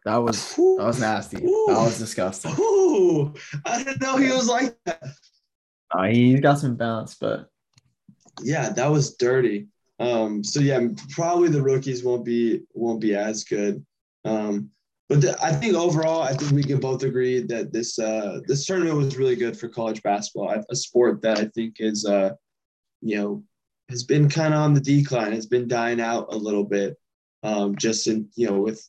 That 0.04 0.16
was 0.16 0.58
Ooh. 0.58 0.76
that 0.78 0.86
was 0.86 1.00
nasty. 1.00 1.38
Ooh. 1.38 1.66
That 1.68 1.78
was 1.78 1.98
disgusting. 1.98 2.54
Ooh. 2.58 3.34
I 3.66 3.82
didn't 3.82 4.00
know 4.00 4.16
he 4.16 4.30
was 4.30 4.48
like 4.48 4.76
that. 4.86 5.02
Uh, 5.92 6.04
he's 6.04 6.40
got 6.40 6.58
some 6.58 6.76
bounce, 6.76 7.16
but 7.16 7.48
yeah, 8.42 8.70
that 8.70 8.90
was 8.90 9.16
dirty. 9.16 9.68
Um, 9.98 10.42
so 10.42 10.60
yeah, 10.60 10.80
probably 11.10 11.48
the 11.48 11.62
rookies 11.62 12.04
won't 12.04 12.24
be 12.24 12.62
won't 12.72 13.00
be 13.00 13.14
as 13.14 13.44
good. 13.44 13.84
Um, 14.24 14.70
but 15.08 15.20
the, 15.20 15.36
I 15.42 15.52
think 15.52 15.74
overall, 15.74 16.22
I 16.22 16.32
think 16.34 16.52
we 16.52 16.62
can 16.62 16.78
both 16.78 17.02
agree 17.02 17.40
that 17.40 17.72
this 17.72 17.98
uh, 17.98 18.40
this 18.46 18.64
tournament 18.64 18.96
was 18.96 19.18
really 19.18 19.36
good 19.36 19.58
for 19.58 19.68
college 19.68 20.02
basketball, 20.02 20.62
a 20.70 20.76
sport 20.76 21.20
that 21.22 21.38
I 21.38 21.46
think 21.46 21.76
is 21.80 22.06
uh, 22.06 22.30
you 23.02 23.16
know 23.16 23.42
has 23.90 24.04
been 24.04 24.28
kind 24.28 24.54
of 24.54 24.60
on 24.60 24.74
the 24.74 24.80
decline, 24.80 25.32
has 25.32 25.46
been 25.46 25.68
dying 25.68 26.00
out 26.00 26.32
a 26.32 26.36
little 26.36 26.64
bit. 26.64 26.96
Um, 27.42 27.76
just 27.76 28.06
in 28.06 28.28
you 28.36 28.48
know 28.48 28.60
with 28.60 28.86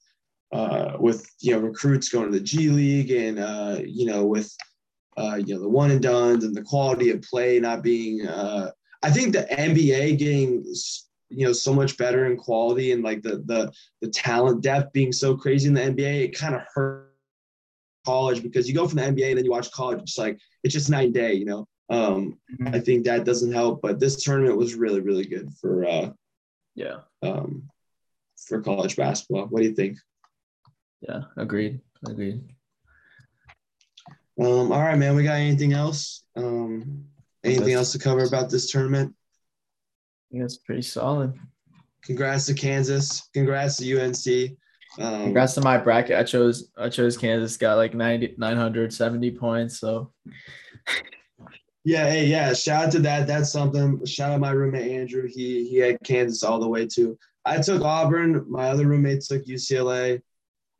uh, 0.52 0.98
with 1.00 1.30
you 1.40 1.54
know 1.54 1.60
recruits 1.60 2.10
going 2.10 2.32
to 2.32 2.38
the 2.38 2.44
G 2.44 2.70
League 2.70 3.12
and 3.12 3.40
uh, 3.40 3.80
you 3.84 4.06
know 4.06 4.26
with 4.26 4.56
uh, 5.18 5.36
you 5.36 5.56
know 5.56 5.62
the 5.62 5.70
one 5.70 5.92
and 5.92 6.02
dones 6.02 6.44
and 6.44 6.56
the 6.56 6.62
quality 6.62 7.10
of 7.10 7.22
play 7.22 7.60
not 7.60 7.84
being. 7.84 8.28
Uh, 8.28 8.72
I 9.04 9.10
think 9.10 9.34
the 9.34 9.48
NBA 9.52 10.18
getting 10.20 10.64
you 11.30 11.46
know 11.46 11.54
so 11.54 11.74
much 11.74 11.98
better 11.98 12.26
in 12.26 12.38
quality 12.38 12.92
and 12.92 13.04
like 13.04 13.22
the 13.22 13.42
the 13.46 13.72
the 14.02 14.10
talent 14.10 14.62
depth 14.62 14.94
being 14.94 15.12
so 15.12 15.36
crazy 15.36 15.68
in 15.68 15.74
the 15.74 15.82
NBA, 15.82 16.26
it 16.26 16.38
kind 16.38 16.56
of 16.56 16.62
hurt 16.74 17.12
college 18.06 18.44
because 18.44 18.68
you 18.68 18.76
go 18.76 18.88
from 18.88 18.98
the 18.98 19.04
NBA 19.04 19.30
and 19.30 19.38
then 19.38 19.46
you 19.46 19.52
watch 19.52 19.72
college, 19.72 20.02
it's 20.02 20.18
like 20.18 20.40
it's 20.64 20.74
just 20.74 20.90
night 20.90 21.06
and 21.06 21.14
day, 21.14 21.34
you 21.34 21.46
know. 21.46 21.68
Um, 21.92 22.38
mm-hmm. 22.54 22.74
I 22.74 22.80
think 22.80 23.04
that 23.04 23.26
doesn't 23.26 23.52
help, 23.52 23.82
but 23.82 24.00
this 24.00 24.24
tournament 24.24 24.58
was 24.58 24.76
really, 24.76 25.02
really 25.02 25.26
good 25.26 25.52
for 25.60 25.86
uh, 25.86 26.12
yeah, 26.74 27.00
um, 27.22 27.70
for 28.48 28.62
college 28.62 28.96
basketball. 28.96 29.48
What 29.48 29.62
do 29.62 29.68
you 29.68 29.76
think? 29.76 29.98
Yeah, 31.02 31.24
agreed. 31.36 31.82
Agreed. 32.08 32.44
Um, 34.40 34.72
all 34.72 34.82
right, 34.82 34.98
man. 34.98 35.18
We 35.18 35.24
got 35.24 35.36
anything 35.36 35.74
else? 35.74 36.24
Um, 36.38 37.04
anything 37.44 37.74
else 37.74 37.92
to 37.92 38.00
cover 38.00 38.24
about 38.24 38.50
this 38.50 38.72
tournament? 38.72 39.14
I 39.20 40.32
think 40.32 40.46
it's 40.46 40.58
pretty 40.58 40.84
solid. 40.84 41.34
Congrats 42.04 42.46
to 42.46 42.54
Kansas. 42.54 43.30
Congrats 43.34 43.76
to 43.78 44.02
UNC. 44.02 44.58
Um, 44.98 45.24
Congrats 45.26 45.56
to 45.56 45.62
my 45.62 45.78
bracket. 45.78 46.18
I 46.18 46.24
chose 46.24 46.72
I 46.78 46.88
chose 46.88 47.18
Kansas. 47.18 47.58
Got 47.58 47.76
like 47.76 47.94
90, 47.94 48.36
970 48.38 49.32
points. 49.32 49.78
So 49.78 50.14
Yeah, 51.84 52.10
hey, 52.10 52.28
yeah. 52.28 52.54
Shout 52.54 52.86
out 52.86 52.92
to 52.92 53.00
that. 53.00 53.28
That's 53.28 53.52
something. 53.52 54.06
Shout 54.06 54.32
out 54.32 54.40
my 54.40 54.52
roommate 54.52 54.92
Andrew. 54.92 55.28
He 55.28 55.68
he 55.68 55.78
had 55.78 55.98
Kansas 56.04 56.44
all 56.44 56.60
the 56.60 56.68
way 56.68 56.86
too. 56.86 57.18
I 57.44 57.58
took 57.58 57.82
Auburn. 57.82 58.46
My 58.50 58.70
other 58.70 58.88
roommate 58.88 59.22
took 59.22 59.46
UCLA, 59.46 60.22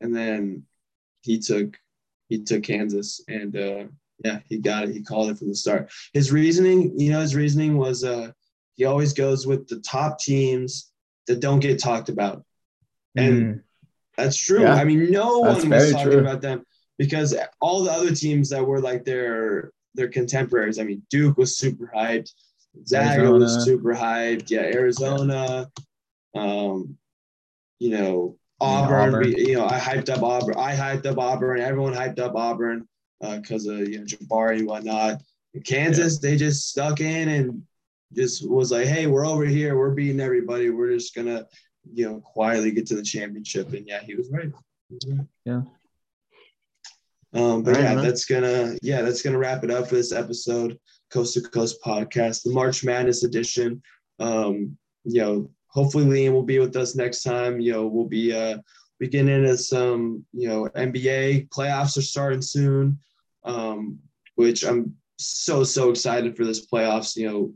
and 0.00 0.14
then 0.14 0.64
he 1.22 1.38
took 1.40 1.76
he 2.28 2.38
took 2.38 2.62
Kansas. 2.62 3.20
And 3.28 3.56
uh, 3.56 3.84
yeah, 4.24 4.40
he 4.48 4.58
got 4.58 4.84
it. 4.84 4.94
He 4.94 5.02
called 5.02 5.30
it 5.30 5.38
from 5.38 5.48
the 5.48 5.56
start. 5.56 5.90
His 6.12 6.30
reasoning, 6.30 6.98
you 6.98 7.10
know, 7.10 7.20
his 7.20 7.34
reasoning 7.34 7.76
was 7.76 8.04
uh, 8.04 8.30
he 8.74 8.84
always 8.84 9.12
goes 9.12 9.44
with 9.44 9.66
the 9.66 9.80
top 9.80 10.20
teams 10.20 10.92
that 11.26 11.40
don't 11.40 11.60
get 11.60 11.80
talked 11.80 12.10
about, 12.10 12.44
and 13.16 13.56
mm. 13.56 13.62
that's 14.16 14.36
true. 14.36 14.62
Yeah, 14.62 14.74
I 14.74 14.84
mean, 14.84 15.10
no 15.10 15.40
one 15.40 15.68
was 15.68 15.92
talking 15.92 16.12
true. 16.12 16.20
about 16.20 16.42
them 16.42 16.64
because 16.96 17.34
all 17.60 17.82
the 17.82 17.90
other 17.90 18.14
teams 18.14 18.50
that 18.50 18.64
were 18.64 18.80
like 18.80 19.04
their 19.04 19.72
their 19.94 20.08
contemporaries. 20.08 20.78
I 20.78 20.84
mean, 20.84 21.02
Duke 21.10 21.38
was 21.38 21.56
super 21.56 21.90
hyped. 21.94 22.30
Zaga 22.86 23.30
was 23.30 23.64
super 23.64 23.94
hyped. 23.94 24.50
Yeah, 24.50 24.62
Arizona. 24.62 25.70
Um, 26.34 26.96
you 27.78 27.90
know, 27.90 28.38
Auburn, 28.60 29.14
Auburn. 29.14 29.24
We, 29.24 29.48
you 29.48 29.54
know, 29.54 29.66
I 29.66 29.78
hyped 29.78 30.08
up 30.08 30.22
Auburn. 30.22 30.54
I 30.56 30.74
hyped 30.74 31.06
up 31.06 31.18
Auburn. 31.18 31.60
Everyone 31.60 31.92
hyped 31.92 32.18
up 32.18 32.34
Auburn 32.34 32.88
because 33.20 33.68
uh, 33.68 33.72
of 33.72 33.88
you 33.88 33.98
know 33.98 34.04
Jabari 34.04 34.58
and 34.58 34.66
whatnot. 34.66 35.20
Kansas, 35.64 36.18
yeah. 36.22 36.30
they 36.30 36.36
just 36.36 36.68
stuck 36.70 37.00
in 37.00 37.28
and 37.28 37.62
just 38.14 38.48
was 38.48 38.72
like, 38.72 38.86
"Hey, 38.86 39.06
we're 39.06 39.26
over 39.26 39.44
here. 39.44 39.76
We're 39.76 39.90
beating 39.90 40.20
everybody. 40.20 40.70
We're 40.70 40.94
just 40.94 41.14
gonna, 41.14 41.46
you 41.92 42.08
know, 42.08 42.20
quietly 42.20 42.70
get 42.70 42.86
to 42.86 42.96
the 42.96 43.02
championship." 43.02 43.72
And 43.72 43.86
yeah, 43.86 44.00
he 44.00 44.14
was 44.14 44.30
right. 44.30 44.50
He 44.88 44.94
was 44.94 45.06
right. 45.08 45.26
Yeah. 45.44 45.62
Um, 47.34 47.62
but 47.62 47.76
right, 47.76 47.84
yeah, 47.84 47.94
man. 47.94 48.04
that's 48.04 48.24
gonna 48.24 48.76
yeah, 48.82 49.02
that's 49.02 49.22
gonna 49.22 49.38
wrap 49.38 49.64
it 49.64 49.70
up 49.70 49.88
for 49.88 49.94
this 49.94 50.12
episode, 50.12 50.78
Coast 51.10 51.34
to 51.34 51.40
Coast 51.40 51.78
podcast, 51.84 52.42
the 52.42 52.50
March 52.50 52.84
Madness 52.84 53.24
edition. 53.24 53.82
Um, 54.18 54.76
you 55.04 55.20
know, 55.20 55.50
hopefully 55.68 56.04
Liam 56.04 56.32
will 56.32 56.42
be 56.42 56.58
with 56.58 56.76
us 56.76 56.94
next 56.94 57.22
time. 57.22 57.60
You 57.60 57.72
know, 57.72 57.86
we'll 57.86 58.08
be 58.08 58.32
uh 58.32 58.58
get 59.00 59.28
into 59.28 59.56
some, 59.58 60.24
you 60.32 60.46
know, 60.48 60.68
NBA 60.76 61.48
playoffs 61.48 61.98
are 61.98 62.02
starting 62.02 62.42
soon. 62.42 62.98
Um, 63.44 63.98
which 64.36 64.64
I'm 64.64 64.94
so 65.18 65.64
so 65.64 65.90
excited 65.90 66.36
for 66.36 66.44
this 66.44 66.66
playoffs. 66.66 67.16
You 67.16 67.28
know, 67.28 67.54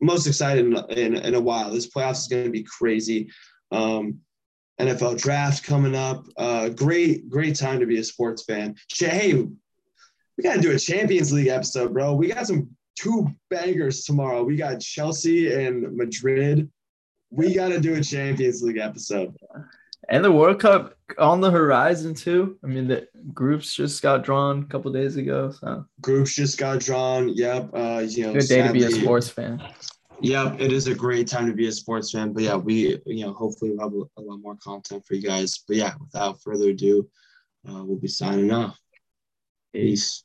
most 0.00 0.26
excited 0.26 0.66
in, 0.66 0.76
in, 0.90 1.16
in 1.16 1.34
a 1.34 1.40
while. 1.40 1.70
This 1.70 1.88
playoffs 1.88 2.22
is 2.22 2.28
going 2.28 2.44
to 2.44 2.50
be 2.50 2.64
crazy. 2.64 3.30
Um, 3.70 4.18
NFL 4.80 5.20
draft 5.20 5.64
coming 5.64 5.94
up. 5.94 6.26
Uh, 6.36 6.68
great, 6.70 7.28
great 7.28 7.56
time 7.56 7.80
to 7.80 7.86
be 7.86 7.98
a 7.98 8.04
sports 8.04 8.44
fan. 8.44 8.74
Hey, 8.96 9.34
we 9.34 10.44
got 10.44 10.54
to 10.54 10.60
do 10.60 10.72
a 10.72 10.78
Champions 10.78 11.32
League 11.32 11.48
episode, 11.48 11.92
bro. 11.92 12.14
We 12.14 12.28
got 12.28 12.46
some 12.46 12.70
two 12.96 13.28
bangers 13.50 14.04
tomorrow. 14.04 14.42
We 14.42 14.56
got 14.56 14.80
Chelsea 14.80 15.52
and 15.52 15.96
Madrid. 15.96 16.70
We 17.30 17.54
got 17.54 17.68
to 17.68 17.80
do 17.80 17.94
a 17.94 18.02
Champions 18.02 18.62
League 18.62 18.78
episode. 18.78 19.36
And 20.08 20.24
the 20.24 20.32
World 20.32 20.60
Cup 20.60 20.96
on 21.18 21.40
the 21.40 21.50
horizon 21.50 22.14
too. 22.14 22.58
I 22.64 22.66
mean, 22.66 22.88
the 22.88 23.08
groups 23.32 23.74
just 23.74 24.02
got 24.02 24.24
drawn 24.24 24.62
a 24.62 24.66
couple 24.66 24.92
days 24.92 25.16
ago. 25.16 25.52
So 25.52 25.86
groups 26.00 26.34
just 26.34 26.58
got 26.58 26.80
drawn. 26.80 27.28
Yep. 27.28 27.70
Uh, 27.72 28.04
you 28.06 28.26
know, 28.26 28.32
good 28.32 28.40
day 28.40 28.62
sadly, 28.62 28.80
to 28.80 28.88
be 28.88 28.92
a 28.92 29.00
sports 29.00 29.28
fan. 29.28 29.62
Yep, 30.22 30.60
it 30.60 30.72
is 30.72 30.86
a 30.86 30.94
great 30.94 31.26
time 31.26 31.48
to 31.48 31.52
be 31.52 31.66
a 31.66 31.72
sports 31.72 32.12
fan. 32.12 32.32
But 32.32 32.44
yeah, 32.44 32.54
we 32.54 32.96
you 33.06 33.26
know 33.26 33.32
hopefully 33.32 33.72
we'll 33.72 33.80
have 33.88 33.92
a, 33.92 34.20
a 34.20 34.22
lot 34.22 34.38
more 34.40 34.56
content 34.56 35.04
for 35.04 35.14
you 35.14 35.22
guys. 35.22 35.64
But 35.66 35.76
yeah, 35.76 35.94
without 36.00 36.40
further 36.42 36.70
ado, 36.70 37.08
uh, 37.68 37.82
we'll 37.84 37.98
be 37.98 38.08
signing 38.08 38.52
off. 38.52 38.78
Peace. 39.72 40.22